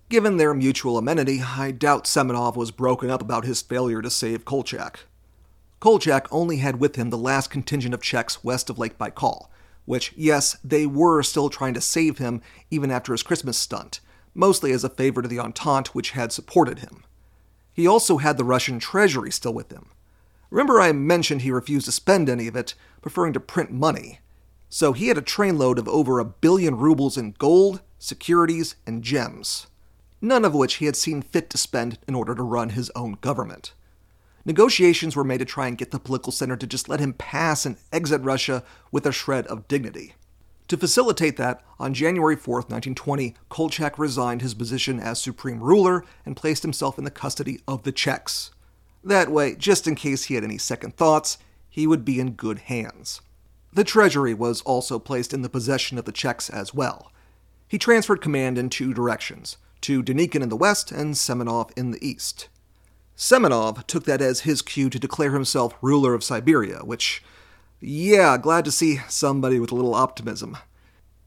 Given 0.09 0.35
their 0.35 0.53
mutual 0.53 0.97
amenity, 0.97 1.41
I 1.41 1.71
doubt 1.71 2.07
Semenov 2.07 2.57
was 2.57 2.71
broken 2.71 3.09
up 3.09 3.21
about 3.21 3.45
his 3.45 3.61
failure 3.61 4.01
to 4.01 4.09
save 4.09 4.43
Kolchak. 4.43 5.05
Kolchak 5.79 6.27
only 6.29 6.57
had 6.57 6.81
with 6.81 6.97
him 6.97 7.09
the 7.09 7.17
last 7.17 7.49
contingent 7.49 7.93
of 7.93 8.01
Czechs 8.01 8.43
west 8.43 8.69
of 8.69 8.77
Lake 8.77 8.97
Baikal, 8.97 9.47
which, 9.87 10.13
yes, 10.17 10.57
they 10.65 10.85
were 10.85 11.23
still 11.23 11.49
trying 11.49 11.73
to 11.73 11.79
save 11.79 12.17
him 12.17 12.41
even 12.69 12.91
after 12.91 13.13
his 13.13 13.23
Christmas 13.23 13.57
stunt, 13.57 14.01
mostly 14.35 14.73
as 14.73 14.83
a 14.83 14.89
favor 14.89 15.21
to 15.21 15.29
the 15.29 15.39
Entente, 15.39 15.91
which 15.93 16.11
had 16.11 16.33
supported 16.33 16.79
him. 16.79 17.05
He 17.71 17.87
also 17.87 18.17
had 18.17 18.35
the 18.35 18.43
Russian 18.43 18.79
treasury 18.79 19.31
still 19.31 19.53
with 19.53 19.71
him. 19.71 19.87
Remember, 20.49 20.81
I 20.81 20.91
mentioned 20.91 21.41
he 21.41 21.51
refused 21.51 21.85
to 21.85 21.93
spend 21.93 22.27
any 22.27 22.49
of 22.49 22.55
it, 22.57 22.73
preferring 23.01 23.31
to 23.31 23.39
print 23.39 23.71
money. 23.71 24.19
So 24.67 24.91
he 24.91 25.07
had 25.07 25.17
a 25.17 25.21
trainload 25.21 25.79
of 25.79 25.87
over 25.87 26.19
a 26.19 26.25
billion 26.25 26.75
rubles 26.75 27.17
in 27.17 27.35
gold, 27.37 27.79
securities, 27.97 28.75
and 28.85 29.01
gems, 29.01 29.67
none 30.19 30.43
of 30.43 30.53
which 30.53 30.75
he 30.75 30.85
had 30.85 30.97
seen 30.97 31.21
fit 31.21 31.49
to 31.51 31.57
spend 31.57 31.97
in 32.09 32.13
order 32.13 32.35
to 32.35 32.43
run 32.43 32.71
his 32.71 32.91
own 32.93 33.17
government. 33.21 33.71
Negotiations 34.47 35.13
were 35.13 35.25
made 35.25 35.39
to 35.39 35.45
try 35.45 35.67
and 35.67 35.77
get 35.77 35.91
the 35.91 35.99
political 35.99 36.31
center 36.31 36.55
to 36.55 36.65
just 36.65 36.87
let 36.87 37.01
him 37.01 37.11
pass 37.11 37.65
and 37.65 37.75
exit 37.91 38.21
Russia 38.21 38.63
with 38.93 39.05
a 39.05 39.11
shred 39.11 39.45
of 39.47 39.67
dignity. 39.67 40.13
To 40.69 40.77
facilitate 40.77 41.35
that, 41.35 41.61
on 41.79 41.93
January 41.93 42.37
4, 42.37 42.55
1920, 42.55 43.35
Kolchak 43.49 43.99
resigned 43.99 44.41
his 44.41 44.53
position 44.53 45.01
as 45.01 45.21
supreme 45.21 45.59
ruler 45.59 46.05
and 46.25 46.37
placed 46.37 46.63
himself 46.63 46.97
in 46.97 47.03
the 47.03 47.11
custody 47.11 47.59
of 47.67 47.83
the 47.83 47.91
Czechs. 47.91 48.51
That 49.03 49.29
way, 49.29 49.53
just 49.53 49.85
in 49.85 49.95
case 49.95 50.23
he 50.23 50.35
had 50.35 50.45
any 50.45 50.57
second 50.57 50.95
thoughts, 50.95 51.37
he 51.69 51.85
would 51.85 52.05
be 52.05 52.17
in 52.17 52.31
good 52.31 52.59
hands. 52.59 53.19
The 53.73 53.83
treasury 53.83 54.33
was 54.33 54.61
also 54.61 54.97
placed 54.97 55.33
in 55.33 55.41
the 55.41 55.49
possession 55.49 55.97
of 55.97 56.05
the 56.05 56.13
Czechs 56.13 56.49
as 56.49 56.73
well. 56.73 57.11
He 57.67 57.77
transferred 57.77 58.21
command 58.21 58.57
in 58.57 58.69
two 58.69 58.93
directions 58.93 59.57
to 59.81 60.01
Denikin 60.01 60.41
in 60.41 60.47
the 60.47 60.55
west 60.55 60.89
and 60.89 61.15
Semenov 61.15 61.77
in 61.77 61.91
the 61.91 62.05
east. 62.05 62.47
Semenov 63.17 63.87
took 63.87 64.03
that 64.03 64.21
as 64.21 64.41
his 64.41 64.61
cue 64.61 64.91
to 64.91 64.99
declare 64.99 65.31
himself 65.31 65.73
ruler 65.81 66.13
of 66.13 66.23
Siberia, 66.23 66.81
which, 66.83 67.23
yeah, 67.81 68.37
glad 68.37 68.63
to 68.65 68.71
see 68.71 68.99
somebody 69.09 69.59
with 69.59 69.71
a 69.71 69.75
little 69.75 69.95
optimism. 69.95 70.55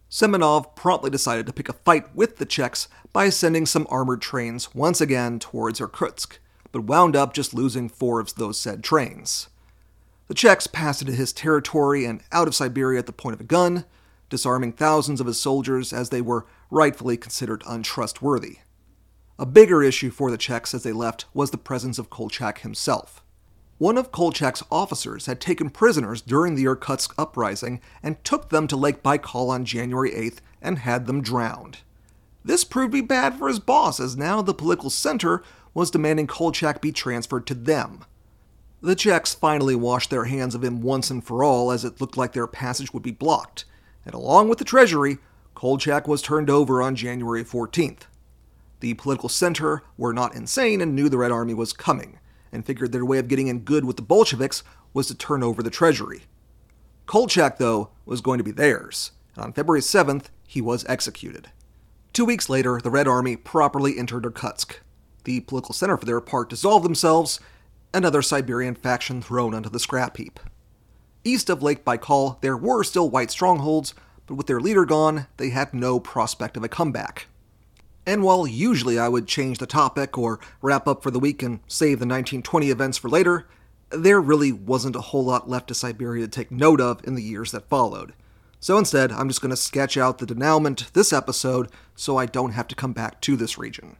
Semenov 0.08 0.76
promptly 0.76 1.10
decided 1.10 1.46
to 1.46 1.52
pick 1.52 1.68
a 1.68 1.72
fight 1.72 2.14
with 2.14 2.36
the 2.36 2.46
Czechs 2.46 2.86
by 3.12 3.28
sending 3.28 3.66
some 3.66 3.88
armored 3.90 4.22
trains 4.22 4.72
once 4.72 5.00
again 5.00 5.40
towards 5.40 5.80
Irkutsk, 5.80 6.38
but 6.70 6.84
wound 6.84 7.16
up 7.16 7.34
just 7.34 7.54
losing 7.54 7.88
four 7.88 8.20
of 8.20 8.36
those 8.36 8.58
said 8.58 8.84
trains. 8.84 9.48
The 10.28 10.34
Czechs 10.34 10.68
passed 10.68 11.02
into 11.02 11.12
his 11.12 11.32
territory 11.32 12.04
and 12.04 12.22
out 12.30 12.46
of 12.46 12.54
Siberia 12.54 13.00
at 13.00 13.06
the 13.06 13.12
point 13.12 13.34
of 13.34 13.40
a 13.40 13.44
gun, 13.44 13.84
disarming 14.28 14.72
thousands 14.72 15.20
of 15.20 15.26
his 15.26 15.40
soldiers 15.40 15.92
as 15.92 16.10
they 16.10 16.20
were 16.20 16.46
rightfully 16.70 17.16
considered 17.16 17.64
untrustworthy. 17.66 18.58
A 19.40 19.46
bigger 19.46 19.82
issue 19.82 20.10
for 20.10 20.30
the 20.30 20.36
Czechs 20.36 20.74
as 20.74 20.82
they 20.82 20.92
left 20.92 21.24
was 21.32 21.50
the 21.50 21.56
presence 21.56 21.98
of 21.98 22.10
Kolchak 22.10 22.58
himself. 22.58 23.24
One 23.78 23.96
of 23.96 24.12
Kolchak's 24.12 24.62
officers 24.70 25.24
had 25.24 25.40
taken 25.40 25.70
prisoners 25.70 26.20
during 26.20 26.56
the 26.56 26.66
Irkutsk 26.66 27.14
uprising 27.16 27.80
and 28.02 28.22
took 28.22 28.50
them 28.50 28.66
to 28.66 28.76
Lake 28.76 29.02
Baikal 29.02 29.48
on 29.48 29.64
January 29.64 30.10
8th 30.10 30.40
and 30.60 30.80
had 30.80 31.06
them 31.06 31.22
drowned. 31.22 31.78
This 32.44 32.64
proved 32.64 32.92
to 32.92 33.00
be 33.00 33.06
bad 33.06 33.38
for 33.38 33.48
his 33.48 33.60
boss, 33.60 33.98
as 33.98 34.14
now 34.14 34.42
the 34.42 34.52
political 34.52 34.90
center 34.90 35.42
was 35.72 35.90
demanding 35.90 36.26
Kolchak 36.26 36.82
be 36.82 36.92
transferred 36.92 37.46
to 37.46 37.54
them. 37.54 38.04
The 38.82 38.94
Czechs 38.94 39.32
finally 39.32 39.74
washed 39.74 40.10
their 40.10 40.24
hands 40.24 40.54
of 40.54 40.62
him 40.62 40.82
once 40.82 41.08
and 41.08 41.24
for 41.24 41.42
all, 41.42 41.72
as 41.72 41.82
it 41.82 41.98
looked 41.98 42.18
like 42.18 42.34
their 42.34 42.46
passage 42.46 42.92
would 42.92 43.02
be 43.02 43.10
blocked, 43.10 43.64
and 44.04 44.14
along 44.14 44.50
with 44.50 44.58
the 44.58 44.66
treasury, 44.66 45.16
Kolchak 45.54 46.06
was 46.06 46.20
turned 46.20 46.50
over 46.50 46.82
on 46.82 46.94
January 46.94 47.42
14th. 47.42 48.02
The 48.80 48.94
political 48.94 49.28
center 49.28 49.82
were 49.96 50.12
not 50.12 50.34
insane 50.34 50.80
and 50.80 50.94
knew 50.94 51.08
the 51.08 51.18
Red 51.18 51.30
Army 51.30 51.54
was 51.54 51.72
coming 51.72 52.18
and 52.52 52.64
figured 52.64 52.92
their 52.92 53.04
way 53.04 53.18
of 53.18 53.28
getting 53.28 53.48
in 53.48 53.60
good 53.60 53.84
with 53.84 53.96
the 53.96 54.02
Bolsheviks 54.02 54.62
was 54.92 55.06
to 55.06 55.14
turn 55.14 55.42
over 55.42 55.62
the 55.62 55.70
treasury. 55.70 56.22
Kolchak, 57.06 57.58
though, 57.58 57.90
was 58.04 58.20
going 58.20 58.38
to 58.38 58.44
be 58.44 58.50
theirs, 58.50 59.12
and 59.34 59.44
on 59.44 59.52
February 59.52 59.80
7th, 59.80 60.26
he 60.46 60.60
was 60.60 60.84
executed. 60.88 61.50
Two 62.12 62.24
weeks 62.24 62.48
later, 62.48 62.80
the 62.82 62.90
Red 62.90 63.06
Army 63.06 63.36
properly 63.36 63.98
entered 63.98 64.24
Irkutsk. 64.24 64.80
The 65.24 65.40
political 65.40 65.74
center, 65.74 65.96
for 65.96 66.06
their 66.06 66.20
part, 66.20 66.48
dissolved 66.48 66.84
themselves, 66.84 67.38
another 67.92 68.22
Siberian 68.22 68.74
faction 68.74 69.22
thrown 69.22 69.54
onto 69.54 69.68
the 69.68 69.78
scrap 69.78 70.16
heap. 70.16 70.40
East 71.22 71.50
of 71.50 71.62
Lake 71.62 71.84
Baikal, 71.84 72.40
there 72.40 72.56
were 72.56 72.82
still 72.82 73.10
white 73.10 73.30
strongholds, 73.30 73.94
but 74.26 74.34
with 74.34 74.46
their 74.46 74.60
leader 74.60 74.84
gone, 74.84 75.26
they 75.36 75.50
had 75.50 75.74
no 75.74 76.00
prospect 76.00 76.56
of 76.56 76.64
a 76.64 76.68
comeback. 76.68 77.26
And 78.10 78.24
while 78.24 78.44
usually 78.44 78.98
I 78.98 79.06
would 79.06 79.28
change 79.28 79.58
the 79.58 79.68
topic 79.68 80.18
or 80.18 80.40
wrap 80.62 80.88
up 80.88 81.00
for 81.00 81.12
the 81.12 81.20
week 81.20 81.44
and 81.44 81.60
save 81.68 82.00
the 82.00 82.06
1920 82.06 82.68
events 82.68 82.98
for 82.98 83.08
later, 83.08 83.46
there 83.90 84.20
really 84.20 84.50
wasn't 84.50 84.96
a 84.96 85.00
whole 85.00 85.24
lot 85.24 85.48
left 85.48 85.68
to 85.68 85.76
Siberia 85.76 86.26
to 86.26 86.28
take 86.28 86.50
note 86.50 86.80
of 86.80 87.06
in 87.06 87.14
the 87.14 87.22
years 87.22 87.52
that 87.52 87.68
followed. 87.68 88.12
So 88.58 88.76
instead, 88.76 89.12
I'm 89.12 89.28
just 89.28 89.40
going 89.40 89.50
to 89.50 89.56
sketch 89.56 89.96
out 89.96 90.18
the 90.18 90.26
denouement 90.26 90.92
this 90.92 91.12
episode 91.12 91.68
so 91.94 92.16
I 92.16 92.26
don't 92.26 92.50
have 92.50 92.66
to 92.66 92.74
come 92.74 92.92
back 92.92 93.20
to 93.20 93.36
this 93.36 93.56
region. 93.56 93.94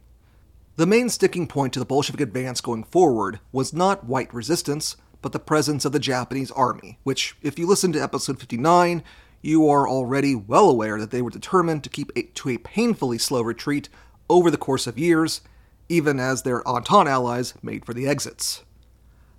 The 0.75 0.85
main 0.85 1.07
sticking 1.07 1.47
point 1.47 1.71
to 1.71 1.79
the 1.79 1.85
Bolshevik 1.85 2.19
advance 2.19 2.59
going 2.59 2.83
forward 2.83 3.39
was 3.53 3.71
not 3.71 4.07
white 4.07 4.33
resistance, 4.33 4.97
but 5.21 5.31
the 5.31 5.39
presence 5.39 5.85
of 5.85 5.93
the 5.93 5.99
Japanese 5.99 6.51
army, 6.51 6.99
which, 7.03 7.37
if 7.41 7.57
you 7.57 7.65
listen 7.65 7.93
to 7.93 8.03
episode 8.03 8.41
59, 8.41 9.03
you 9.41 9.67
are 9.69 9.87
already 9.87 10.35
well 10.35 10.69
aware 10.69 10.99
that 10.99 11.11
they 11.11 11.21
were 11.21 11.29
determined 11.29 11.83
to 11.83 11.89
keep 11.89 12.11
to 12.35 12.49
a 12.49 12.57
painfully 12.57 13.17
slow 13.17 13.41
retreat 13.41 13.89
over 14.29 14.51
the 14.51 14.57
course 14.57 14.87
of 14.87 14.99
years, 14.99 15.41
even 15.89 16.19
as 16.19 16.41
their 16.43 16.65
Entente 16.67 17.09
allies 17.09 17.53
made 17.61 17.85
for 17.85 17.93
the 17.93 18.07
exits. 18.07 18.63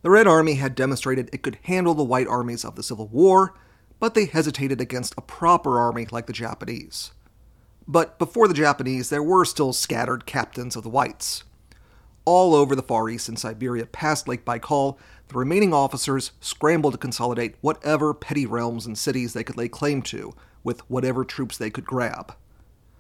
The 0.03 0.11
Red 0.11 0.27
Army 0.27 0.55
had 0.55 0.75
demonstrated 0.75 1.31
it 1.33 1.43
could 1.43 1.59
handle 1.63 1.95
the 1.95 2.03
White 2.03 2.27
armies 2.27 2.65
of 2.65 2.75
the 2.75 2.83
Civil 2.83 3.07
War, 3.09 3.55
but 4.01 4.15
they 4.15 4.25
hesitated 4.25 4.81
against 4.81 5.15
a 5.17 5.23
proper 5.23 5.79
army 5.79 6.09
like 6.11 6.27
the 6.27 6.33
Japanese. 6.33 7.13
But 7.87 8.19
before 8.19 8.49
the 8.49 8.55
Japanese, 8.55 9.11
there 9.11 9.23
were 9.23 9.45
still 9.45 9.73
scattered 9.73 10.27
captains 10.27 10.75
of 10.75 10.83
the 10.83 10.89
Whites. 10.89 11.45
All 12.25 12.55
over 12.55 12.77
the 12.77 12.83
Far 12.83 13.09
East 13.09 13.29
and 13.29 13.37
Siberia 13.37 13.85
past 13.85 14.29
Lake 14.29 14.45
Baikal, 14.45 14.97
the 15.27 15.39
remaining 15.39 15.75
officers 15.75 16.31
scrambled 16.41 16.95
to 16.95 16.99
consolidate 16.99 17.57
whatever 17.61 18.15
petty 18.15 18.47
realms 18.47 18.87
and 18.87 18.97
cities 18.97 19.33
they 19.33 19.43
could 19.43 19.57
lay 19.57 19.69
claim 19.69 20.03
to, 20.03 20.33
with 20.63 20.89
whatever 20.89 21.25
troops 21.25 21.59
they 21.59 21.69
could 21.71 21.85
grab. 21.85 22.35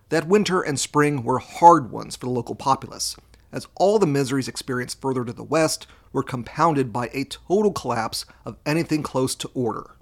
That 0.08 0.26
winter 0.26 0.60
and 0.60 0.78
spring 0.78 1.22
were 1.22 1.38
hard 1.38 1.92
ones 1.92 2.16
for 2.16 2.26
the 2.26 2.32
local 2.32 2.56
populace, 2.56 3.14
as 3.52 3.68
all 3.76 4.00
the 4.00 4.06
miseries 4.06 4.48
experienced 4.48 5.00
further 5.00 5.24
to 5.24 5.32
the 5.32 5.44
west 5.44 5.86
were 6.12 6.24
compounded 6.24 6.92
by 6.92 7.08
a 7.12 7.24
total 7.24 7.70
collapse 7.70 8.24
of 8.44 8.56
anything 8.66 9.04
close 9.04 9.36
to 9.36 9.50
order. 9.54 9.92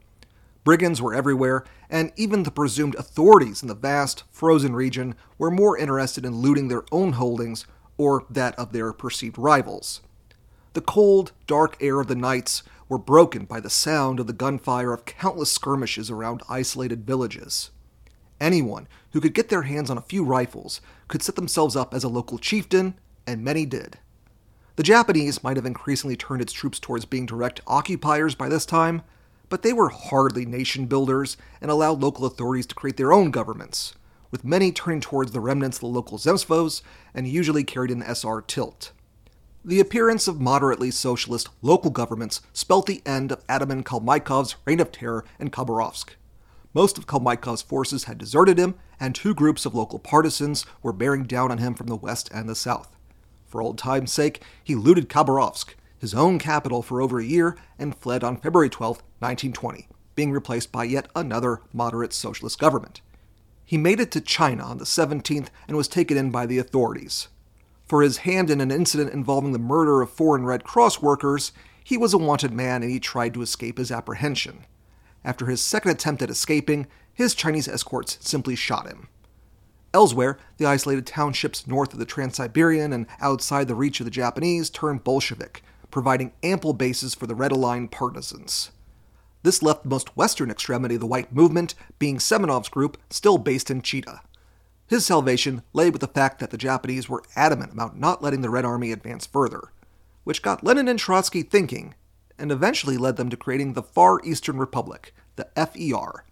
Brigands 0.65 1.03
were 1.03 1.15
everywhere, 1.15 1.65
and 1.91 2.11
even 2.17 2.45
the 2.45 2.51
presumed 2.51 2.95
authorities 2.95 3.61
in 3.61 3.69
the 3.69 3.75
vast, 3.75 4.25
frozen 4.31 4.75
region 4.75 5.15
were 5.37 5.51
more 5.51 5.77
interested 5.77 6.25
in 6.25 6.37
looting 6.37 6.69
their 6.69 6.85
own 6.91 7.13
holdings 7.13 7.67
or 8.01 8.25
that 8.31 8.59
of 8.59 8.73
their 8.73 8.95
perceived 8.95 9.37
rivals. 9.37 10.01
The 10.73 10.81
cold, 10.81 11.33
dark 11.47 11.77
air 11.83 12.01
of 12.01 12.07
the 12.07 12.15
nights 12.15 12.63
were 12.89 12.97
broken 12.97 13.45
by 13.45 13.61
the 13.61 13.69
sound 13.69 14.19
of 14.19 14.27
the 14.27 14.33
gunfire 14.33 14.95
of 14.95 15.05
countless 15.05 15.53
skirmishes 15.53 16.11
around 16.11 16.43
isolated 16.49 17.05
villages. 17.05 17.71
Anyone 18.41 18.89
who 19.13 19.21
could 19.21 19.35
get 19.35 19.51
their 19.51 19.65
hands 19.65 19.91
on 19.91 19.99
a 19.99 20.01
few 20.01 20.25
rifles 20.25 20.81
could 21.09 21.23
set 21.23 21.37
themselves 21.37 21.77
up 21.77 21.93
as 21.93 22.03
a 22.03 22.09
local 22.09 22.39
chieftain, 22.39 22.95
and 23.27 23.45
many 23.45 23.67
did. 23.67 23.99
The 24.77 24.83
Japanese 24.83 25.45
might 25.45 25.59
have 25.59 25.67
increasingly 25.67 26.17
turned 26.17 26.41
its 26.41 26.55
troops 26.55 26.79
towards 26.79 27.05
being 27.05 27.27
direct 27.27 27.61
occupiers 27.67 28.35
by 28.35 28.49
this 28.49 28.65
time, 28.65 29.03
but 29.51 29.61
they 29.61 29.75
were 29.75 29.91
hardly 29.91 30.47
nation 30.47 30.87
builders 30.87 31.37
and 31.61 31.71
allowed 31.71 32.01
local 32.01 32.25
authorities 32.25 32.65
to 32.69 32.75
create 32.75 32.97
their 32.97 33.13
own 33.13 33.31
governments, 33.31 33.95
with 34.31 34.45
many 34.45 34.73
turning 34.73 35.01
towards 35.01 35.33
the 35.33 35.41
remnants 35.41 35.79
of 35.79 35.83
the 35.83 35.87
local 35.87 36.19
Zemstvos 36.19 36.83
and 37.15 37.27
usually 37.27 37.65
carried 37.65 37.91
an 37.91 38.03
SR 38.03 38.43
tilt. 38.43 38.93
The 39.65 39.81
appearance 39.81 40.27
of 40.27 40.41
moderately 40.41 40.91
socialist 40.91 41.51
local 41.61 41.91
governments 41.91 42.41
spelt 42.53 42.87
the 42.87 43.03
end 43.05 43.31
of 43.31 43.45
Ataman 43.49 43.85
Kalmykov's 43.85 44.57
reign 44.65 44.81
of 44.81 44.91
terror 44.91 45.25
in 45.39 45.51
Khabarovsk. 45.51 46.11
Most 46.73 46.97
of 46.97 47.07
Kalmykov's 47.07 47.63
forces 47.63 48.05
had 48.05 48.17
deserted 48.17 48.59
him, 48.59 48.77
and 48.99 49.15
two 49.15 49.35
groups 49.35 49.67
of 49.67 49.75
local 49.75 49.99
partisans 49.99 50.65
were 50.83 50.93
bearing 50.93 51.25
down 51.25 51.51
on 51.51 51.59
him 51.59 51.75
from 51.75 51.89
the 51.89 51.97
west 51.97 52.31
and 52.33 52.49
the 52.49 52.55
south. 52.55 52.97
For 53.49 53.61
old 53.61 53.77
time's 53.77 54.13
sake, 54.13 54.43
he 54.63 54.75
looted 54.75 55.09
Khabarovsk, 55.09 55.75
his 55.99 56.15
own 56.15 56.39
capital, 56.39 56.83
for 56.83 57.03
over 57.03 57.19
a 57.19 57.25
year 57.25 57.57
and 57.79 57.95
fled 57.95 58.25
on 58.25 58.37
February 58.37 58.71
12, 58.71 58.99
1920, 59.19 59.89
being 60.15 60.33
replaced 60.33 60.73
by 60.73 60.85
yet 60.85 61.09
another 61.15 61.61
moderate 61.73 62.13
socialist 62.13 62.59
government. 62.59 63.03
He 63.71 63.79
made 63.79 64.01
it 64.01 64.11
to 64.11 64.21
China 64.21 64.65
on 64.65 64.79
the 64.79 64.85
17th 64.85 65.47
and 65.69 65.77
was 65.77 65.87
taken 65.87 66.17
in 66.17 66.33
by 66.33 66.45
the 66.45 66.59
authorities. 66.59 67.29
For 67.87 68.03
his 68.03 68.27
hand 68.27 68.51
in 68.51 68.61
an 68.61 68.73
incident 68.73 69.13
involving 69.13 69.53
the 69.53 69.61
murder 69.61 70.03
of 70.03 70.11
foreign 70.11 70.45
Red 70.45 70.65
Cross 70.65 71.01
workers, 71.01 71.53
he 71.85 71.97
was 71.97 72.13
a 72.13 72.19
wanted 72.19 72.53
man 72.53 72.83
and 72.83 72.91
he 72.91 72.99
tried 72.99 73.33
to 73.35 73.43
escape 73.43 73.79
his 73.79 73.93
apprehension. 73.93 74.67
After 75.25 75.47
his 75.47 75.63
second 75.63 75.93
attempt 75.93 76.21
at 76.21 76.31
escaping, 76.31 76.89
his 77.15 77.33
Chinese 77.33 77.69
escorts 77.69 78.19
simply 78.21 78.57
shot 78.57 78.89
him. 78.89 79.07
Elsewhere, 79.95 80.37
the 80.57 80.67
isolated 80.67 81.07
townships 81.07 81.69
north 81.69 81.93
of 81.93 82.01
the 82.01 82.05
Trans 82.05 82.35
Siberian 82.35 82.93
and 82.93 83.07
outside 83.21 83.69
the 83.69 83.77
reach 83.77 84.01
of 84.01 84.05
the 84.05 84.11
Japanese 84.11 84.69
turned 84.69 85.05
Bolshevik, 85.05 85.63
providing 85.93 86.33
ample 86.43 86.73
bases 86.73 87.15
for 87.15 87.29
the 87.29 87.37
Red 87.37 87.53
Aligned 87.53 87.93
partisans. 87.93 88.73
This 89.43 89.63
left 89.63 89.85
the 89.85 89.89
most 89.89 90.17
western 90.17 90.51
extremity 90.51 90.97
of 90.97 91.01
the 91.01 91.07
White 91.07 91.33
movement 91.33 91.75
being 91.99 92.19
Semenov's 92.19 92.69
group, 92.69 92.99
still 93.09 93.39
based 93.39 93.71
in 93.71 93.83
Chita. 93.83 94.21
His 94.87 95.07
salvation 95.07 95.63
lay 95.73 95.89
with 95.89 96.01
the 96.01 96.09
fact 96.09 96.41
that 96.41 96.51
the 96.51 96.59
Japanese 96.59 97.09
were 97.09 97.23
adamant 97.37 97.73
about 97.73 97.99
not 97.99 98.23
letting 98.23 98.43
the 98.43 98.51
Red 98.51 98.65
Army 98.65 98.93
advance 98.93 99.27
further, 99.27 99.73
which 100.25 100.43
got 100.43 100.65
Lenin 100.65 100.89
and 100.89 100.99
Trotsky 100.99 101.43
thinking, 101.43 101.95
and 102.39 102.51
eventually 102.51 102.97
led 102.97 103.17
them 103.17 103.29
to 103.31 103.37
creating 103.37 103.73
the 103.73 103.83
Far 103.83 104.21
Eastern 104.25 104.59
Republic, 104.59 105.15
the 105.37 105.49
FER, 105.55 106.25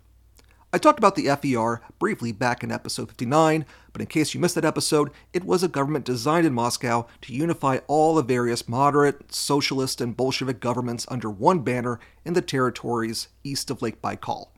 I 0.71 0.77
talked 0.77 0.99
about 0.99 1.15
the 1.15 1.35
FER 1.35 1.81
briefly 1.99 2.31
back 2.31 2.63
in 2.63 2.71
episode 2.71 3.09
59, 3.09 3.65
but 3.91 4.03
in 4.03 4.07
case 4.07 4.35
you 4.35 4.41
missed 4.41 4.55
that 4.55 4.67
episode, 4.67 5.11
it 5.33 5.45
was 5.45 5.63
a 5.63 5.69
government 5.69 6.05
designed 6.05 6.47
in 6.47 6.53
Moscow 6.53 7.07
to 7.23 7.33
unify 7.33 7.79
all 7.87 8.15
the 8.15 8.23
various 8.23 8.69
moderate, 8.69 9.33
socialist, 9.33 10.03
and 10.03 10.15
Bolshevik 10.15 10.61
governments 10.61 11.07
under 11.09 11.31
one 11.31 11.61
banner 11.61 11.99
in 12.27 12.35
the 12.35 12.43
territories 12.43 13.29
east 13.43 13.71
of 13.71 13.81
Lake 13.81 14.03
Baikal. 14.03 14.49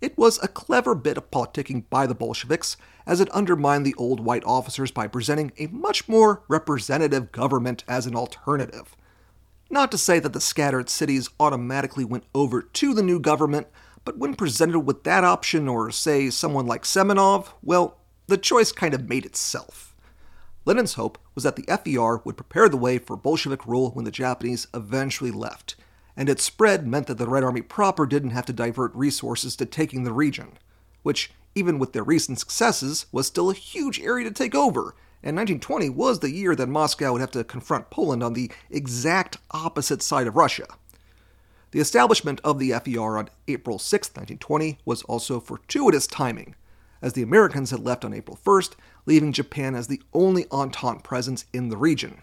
It 0.00 0.18
was 0.18 0.42
a 0.42 0.48
clever 0.48 0.96
bit 0.96 1.16
of 1.16 1.30
politicking 1.30 1.84
by 1.88 2.08
the 2.08 2.14
Bolsheviks, 2.14 2.76
as 3.06 3.20
it 3.20 3.30
undermined 3.30 3.86
the 3.86 3.94
old 3.94 4.18
white 4.18 4.42
officers 4.44 4.90
by 4.90 5.06
presenting 5.06 5.52
a 5.58 5.68
much 5.68 6.08
more 6.08 6.42
representative 6.48 7.30
government 7.30 7.84
as 7.86 8.06
an 8.06 8.16
alternative. 8.16 8.96
Not 9.70 9.92
to 9.92 9.98
say 9.98 10.18
that 10.18 10.32
the 10.32 10.40
scattered 10.40 10.90
cities 10.90 11.30
automatically 11.38 12.04
went 12.04 12.24
over 12.34 12.62
to 12.62 12.94
the 12.94 13.02
new 13.02 13.20
government, 13.20 13.68
but 14.04 14.18
when 14.18 14.34
presented 14.34 14.80
with 14.80 15.04
that 15.04 15.24
option 15.24 15.68
or, 15.68 15.90
say, 15.90 16.30
someone 16.30 16.66
like 16.66 16.82
Semenov, 16.82 17.48
well, 17.62 17.98
the 18.26 18.38
choice 18.38 18.72
kind 18.72 18.94
of 18.94 19.08
made 19.08 19.24
itself. 19.24 19.94
Lenin's 20.64 20.94
hope 20.94 21.18
was 21.34 21.44
that 21.44 21.56
the 21.56 21.66
FER 21.66 22.22
would 22.24 22.36
prepare 22.36 22.68
the 22.68 22.76
way 22.76 22.98
for 22.98 23.16
Bolshevik 23.16 23.66
rule 23.66 23.90
when 23.90 24.04
the 24.04 24.10
Japanese 24.10 24.68
eventually 24.72 25.30
left, 25.30 25.74
and 26.16 26.28
its 26.28 26.42
spread 26.42 26.86
meant 26.86 27.08
that 27.08 27.18
the 27.18 27.28
Red 27.28 27.42
Army 27.42 27.62
proper 27.62 28.06
didn't 28.06 28.30
have 28.30 28.46
to 28.46 28.52
divert 28.52 28.94
resources 28.94 29.56
to 29.56 29.66
taking 29.66 30.04
the 30.04 30.12
region, 30.12 30.58
which, 31.02 31.32
even 31.54 31.78
with 31.78 31.92
their 31.92 32.04
recent 32.04 32.38
successes, 32.38 33.06
was 33.10 33.26
still 33.26 33.50
a 33.50 33.54
huge 33.54 34.00
area 34.00 34.28
to 34.28 34.34
take 34.34 34.54
over, 34.54 34.94
and 35.24 35.36
1920 35.36 35.88
was 35.90 36.20
the 36.20 36.30
year 36.30 36.54
that 36.54 36.68
Moscow 36.68 37.12
would 37.12 37.20
have 37.20 37.30
to 37.32 37.44
confront 37.44 37.90
Poland 37.90 38.22
on 38.22 38.32
the 38.32 38.50
exact 38.70 39.38
opposite 39.50 40.02
side 40.02 40.26
of 40.26 40.36
Russia. 40.36 40.66
The 41.72 41.80
establishment 41.80 42.38
of 42.44 42.58
the 42.58 42.72
FER 42.72 43.16
on 43.16 43.30
April 43.48 43.78
6, 43.78 44.08
1920, 44.08 44.78
was 44.84 45.02
also 45.04 45.40
fortuitous 45.40 46.06
timing, 46.06 46.54
as 47.00 47.14
the 47.14 47.22
Americans 47.22 47.70
had 47.70 47.80
left 47.80 48.04
on 48.04 48.12
April 48.12 48.38
1st, 48.44 48.74
leaving 49.06 49.32
Japan 49.32 49.74
as 49.74 49.86
the 49.86 50.02
only 50.12 50.46
Entente 50.52 51.02
presence 51.02 51.46
in 51.50 51.70
the 51.70 51.78
region. 51.78 52.20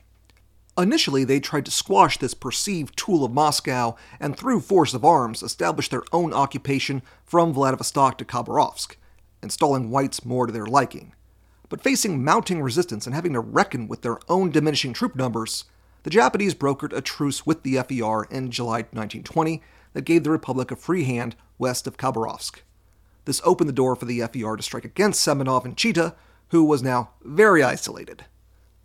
Initially, 0.78 1.24
they 1.24 1.40
tried 1.40 1.66
to 1.66 1.72
squash 1.72 2.20
this 2.20 2.36
perceived 2.36 2.96
tool 2.96 3.26
of 3.26 3.34
Moscow 3.34 3.96
and, 4.20 4.38
through 4.38 4.60
force 4.60 4.94
of 4.94 5.04
arms, 5.04 5.42
establish 5.42 5.90
their 5.90 6.04
own 6.14 6.32
occupation 6.32 7.02
from 7.24 7.52
Vladivostok 7.52 8.20
to 8.20 8.26
Khabarovsk, 8.26 8.98
installing 9.42 9.90
whites 9.90 10.24
more 10.24 10.46
to 10.46 10.54
their 10.54 10.68
liking. 10.68 11.16
But 11.70 11.82
facing 11.82 12.24
mounting 12.24 12.62
resistance 12.62 13.08
and 13.08 13.16
having 13.16 13.34
to 13.34 13.40
reckon 13.40 13.88
with 13.88 14.04
their 14.04 14.20
own 14.30 14.52
diminishing 14.52 14.94
troop 14.94 15.16
numbers, 15.16 15.66
the 16.04 16.10
Japanese 16.10 16.56
brokered 16.56 16.94
a 16.94 17.02
truce 17.02 17.46
with 17.46 17.64
the 17.64 17.76
FER 17.76 18.24
in 18.26 18.52
July 18.52 18.78
1920 18.78 19.62
that 19.94 20.06
gave 20.06 20.24
the 20.24 20.32
Republic 20.32 20.72
a 20.72 20.76
free 20.76 21.04
hand 21.04 21.36
west 21.58 21.88
of 21.88 21.98
Khabarovsk. 21.98 22.60
This 23.26 23.42
opened 23.44 23.70
the 23.70 23.74
door 23.74 23.96
for 23.96 24.06
the 24.06 24.22
FER 24.22 24.56
to 24.56 24.64
strike 24.64 24.86
against 24.86 25.26
Semenov 25.26 25.66
and 25.66 25.78
Chita, 25.78 26.16
who 26.50 26.64
was 26.64 26.82
now 26.82 27.12
very 27.22 27.62
isolated. 27.64 28.26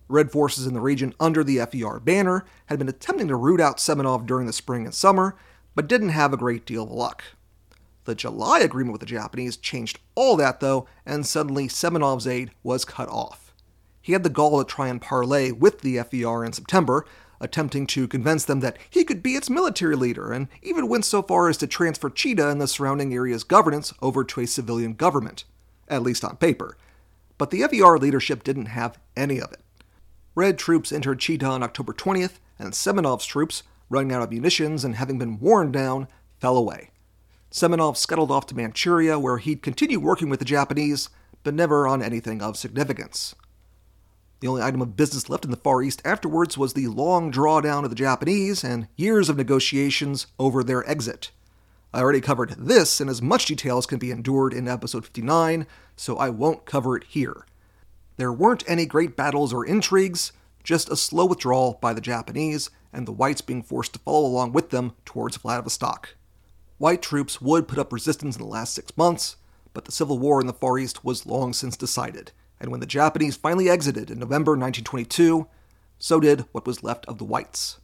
Red 0.09 0.31
forces 0.31 0.67
in 0.67 0.75
the 0.75 0.81
region 0.81 1.15
under 1.19 1.43
the 1.43 1.59
FER 1.65 1.99
banner 1.99 2.45
had 2.67 2.79
been 2.79 2.89
attempting 2.89 3.29
to 3.29 3.37
root 3.37 3.61
out 3.61 3.79
Semenov 3.79 4.27
during 4.27 4.47
the 4.47 4.53
spring 4.53 4.85
and 4.85 4.95
summer, 4.95 5.37
but 5.75 5.89
didn't 5.89 6.11
have 6.11 6.33
a 6.33 6.39
great 6.39 6.67
deal 6.67 6.85
of 6.85 6.91
luck. 6.91 7.25
The 8.05 8.15
July 8.15 8.59
agreement 8.59 8.93
with 8.93 9.01
the 9.01 9.07
Japanese 9.07 9.57
changed 9.57 9.99
all 10.15 10.37
that, 10.37 10.61
though, 10.61 10.87
and 11.07 11.27
suddenly 11.27 11.69
Semenov's 11.69 12.27
aid 12.27 12.51
was 12.63 12.85
cut 12.85 13.09
off. 13.09 13.44
He 14.05 14.13
had 14.13 14.23
the 14.23 14.29
gall 14.29 14.63
to 14.63 14.71
try 14.71 14.89
and 14.89 15.01
parley 15.01 15.51
with 15.51 15.81
the 15.81 15.99
FER 16.03 16.45
in 16.45 16.53
September, 16.53 17.07
attempting 17.41 17.87
to 17.87 18.07
convince 18.07 18.45
them 18.45 18.61
that 18.61 18.77
he 18.91 19.03
could 19.03 19.23
be 19.23 19.35
its 19.35 19.49
military 19.49 19.97
leader, 19.97 20.31
and 20.31 20.49
even 20.61 20.89
went 20.89 21.07
so 21.07 21.23
far 21.23 21.49
as 21.49 21.57
to 21.57 21.67
transfer 21.67 22.11
Chita 22.11 22.51
and 22.51 22.61
the 22.61 22.69
surrounding 22.69 23.15
area's 23.15 23.45
governance 23.45 23.95
over 24.03 24.23
to 24.23 24.43
a 24.43 24.47
civilian 24.47 24.93
government, 24.93 25.45
at 25.89 26.03
least 26.03 26.23
on 26.23 26.37
paper. 26.37 26.77
But 27.39 27.51
the 27.51 27.63
FER 27.63 27.97
leadership 27.97 28.45
didn't 28.45 28.67
have 28.67 28.99
any 29.17 29.41
of 29.41 29.51
it. 29.53 29.63
Red 30.35 30.59
troops 30.59 30.93
entered 30.93 31.19
Chita 31.19 31.47
on 31.47 31.63
October 31.63 31.95
20th, 31.95 32.41
and 32.59 32.75
Semenov's 32.75 33.25
troops, 33.25 33.63
running 33.89 34.13
out 34.13 34.21
of 34.21 34.31
munitions 34.31 34.85
and 34.85 34.97
having 34.97 35.19
been 35.19 35.41
worn 35.41 35.73
down, 35.73 36.09
fell 36.41 36.59
away. 36.59 36.91
Semenov 37.51 37.97
scuttled 37.97 38.31
off 38.31 38.45
to 38.49 38.55
Manchuria, 38.55 39.19
where 39.19 39.39
he'd 39.39 39.63
continue 39.63 39.99
working 39.99 40.29
with 40.29 40.41
the 40.41 40.45
Japanese, 40.45 41.09
but 41.43 41.55
never 41.55 41.87
on 41.87 42.03
anything 42.03 42.43
of 42.43 42.59
significance. 42.59 43.35
The 44.45 44.51
only 44.51 44.63
item 44.63 44.83
of 44.83 44.95
business 44.95 45.31
left 45.31 45.47
in 45.47 45.51
the 45.51 45.57
Far 45.57 45.83
East 45.83 46.03
afterwards 46.05 46.59
was 46.59 46.75
the 46.75 46.89
long 46.89 47.33
drawdown 47.33 47.85
of 47.85 47.89
the 47.89 47.97
Japanese 47.97 48.63
and 48.63 48.89
years 48.95 49.31
of 49.31 49.39
negotiations 49.39 50.27
over 50.39 50.63
their 50.63 50.87
exit. 50.87 51.31
I 51.95 52.01
already 52.01 52.21
covered 52.21 52.51
this 52.59 53.01
in 53.01 53.09
as 53.09 53.23
much 53.23 53.47
detail 53.47 53.79
as 53.79 53.87
can 53.87 53.99
be 53.99 54.11
endured 54.11 54.53
in 54.53 54.69
episode 54.69 55.07
59, 55.07 55.67
so 55.97 56.19
I 56.19 56.29
won't 56.29 56.67
cover 56.67 56.95
it 56.95 57.05
here. 57.05 57.47
There 58.19 58.35
weren't 58.35 58.69
any 58.69 58.85
great 58.85 59.17
battles 59.17 59.51
or 59.51 59.65
intrigues, 59.65 60.31
just 60.63 60.91
a 60.91 60.97
slow 60.97 61.25
withdrawal 61.25 61.79
by 61.81 61.95
the 61.95 62.03
Japanese, 62.03 62.69
and 62.93 63.09
the 63.09 63.13
whites 63.13 63.41
being 63.41 63.63
forced 63.63 63.95
to 63.95 63.99
follow 64.01 64.27
along 64.27 64.53
with 64.53 64.69
them 64.69 64.93
towards 65.07 65.39
Vladivostok. 65.39 66.17
White 66.77 67.01
troops 67.01 67.41
would 67.41 67.67
put 67.67 67.79
up 67.79 67.95
resistance 67.95 68.37
in 68.37 68.43
the 68.43 68.49
last 68.49 68.75
six 68.75 68.95
months, 68.95 69.37
but 69.73 69.87
the 69.87 69.91
civil 69.91 70.19
war 70.19 70.39
in 70.39 70.47
the 70.47 70.53
Far 70.53 70.79
East 70.79 71.03
was 71.03 71.25
long 71.25 71.55
since 71.55 71.79
decided, 71.79 72.33
and 72.61 72.71
when 72.71 72.81
the 72.81 72.87
Japanese 72.87 73.37
finally 73.37 73.69
exited 73.69 74.11
in 74.11 74.19
November 74.19 74.53
1922, 74.53 75.47
so 75.99 76.21
did 76.21 76.45
what 76.53 76.67
was 76.67 76.83
left 76.83 77.07
of 77.07 77.19
the 77.19 77.25
whites. 77.25 77.79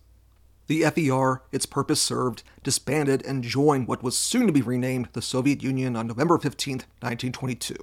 The 0.66 0.84
FER, 0.84 1.42
its 1.50 1.66
purpose 1.66 2.00
served, 2.00 2.42
disbanded 2.62 3.24
and 3.26 3.42
joined 3.42 3.88
what 3.88 4.02
was 4.02 4.16
soon 4.16 4.46
to 4.46 4.52
be 4.52 4.62
renamed 4.62 5.08
the 5.12 5.22
Soviet 5.22 5.62
Union 5.62 5.96
on 5.96 6.06
November 6.06 6.38
15, 6.38 6.74
1922. 6.74 7.74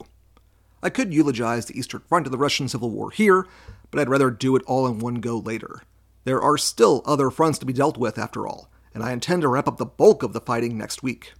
I 0.81 0.89
could 0.89 1.13
eulogize 1.13 1.65
the 1.65 1.77
Eastern 1.77 2.01
Front 2.07 2.27
of 2.27 2.31
the 2.31 2.37
Russian 2.37 2.69
Civil 2.69 2.91
War 2.91 3.11
here, 3.11 3.45
but 3.91 3.99
I'd 3.99 4.09
rather 4.09 4.31
do 4.31 4.55
it 4.55 4.63
all 4.67 4.87
in 4.87 4.99
one 4.99 5.15
go 5.15 5.37
later. 5.37 5.81
There 6.23 6.41
are 6.41 6.57
still 6.57 7.01
other 7.05 7.29
fronts 7.29 7.59
to 7.59 7.65
be 7.65 7.73
dealt 7.73 7.97
with, 7.97 8.17
after 8.17 8.47
all, 8.47 8.69
and 8.93 9.03
I 9.03 9.11
intend 9.11 9.41
to 9.41 9.47
wrap 9.47 9.67
up 9.67 9.77
the 9.77 9.85
bulk 9.85 10.23
of 10.23 10.33
the 10.33 10.39
fighting 10.39 10.77
next 10.77 11.03
week. 11.03 11.33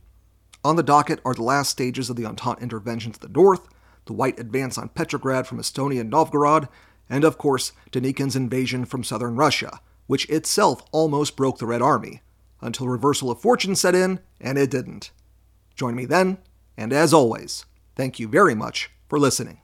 On 0.64 0.76
the 0.76 0.84
docket 0.84 1.22
are 1.24 1.34
the 1.34 1.44
last 1.44 1.70
stages 1.70 2.10
of 2.10 2.16
the 2.16 2.26
Entente 2.26 2.62
intervention 2.62 3.12
to 3.14 3.20
the 3.20 3.30
north, 3.30 3.68
the 4.08 4.14
White 4.14 4.40
advance 4.40 4.78
on 4.78 4.90
Petrograd 4.90 5.46
from 5.46 5.60
Estonia 5.60 6.02
and 6.02 6.10
Novgorod, 6.10 6.68
and 7.10 7.24
of 7.24 7.38
course, 7.38 7.72
Denikin's 7.92 8.36
invasion 8.36 8.86
from 8.86 9.04
southern 9.04 9.36
Russia, 9.36 9.80
which 10.08 10.30
itself 10.30 10.84
almost 10.92 11.36
broke 11.36 11.60
the 11.60 11.66
Red 11.66 11.82
Army, 11.82 12.22
until 12.62 12.88
reversal 12.88 13.30
of 13.30 13.40
fortune 13.40 13.76
set 13.76 13.96
in, 13.96 14.20
and 14.42 14.58
it 14.58 14.72
didn't. 14.72 15.12
Join 15.76 15.96
me 15.96 16.06
then, 16.06 16.40
and 16.76 16.92
as 16.92 17.14
always, 17.14 17.66
thank 17.96 18.20
you 18.20 18.28
very 18.28 18.56
much 18.56 18.90
for 19.08 19.20
listening. 19.20 19.60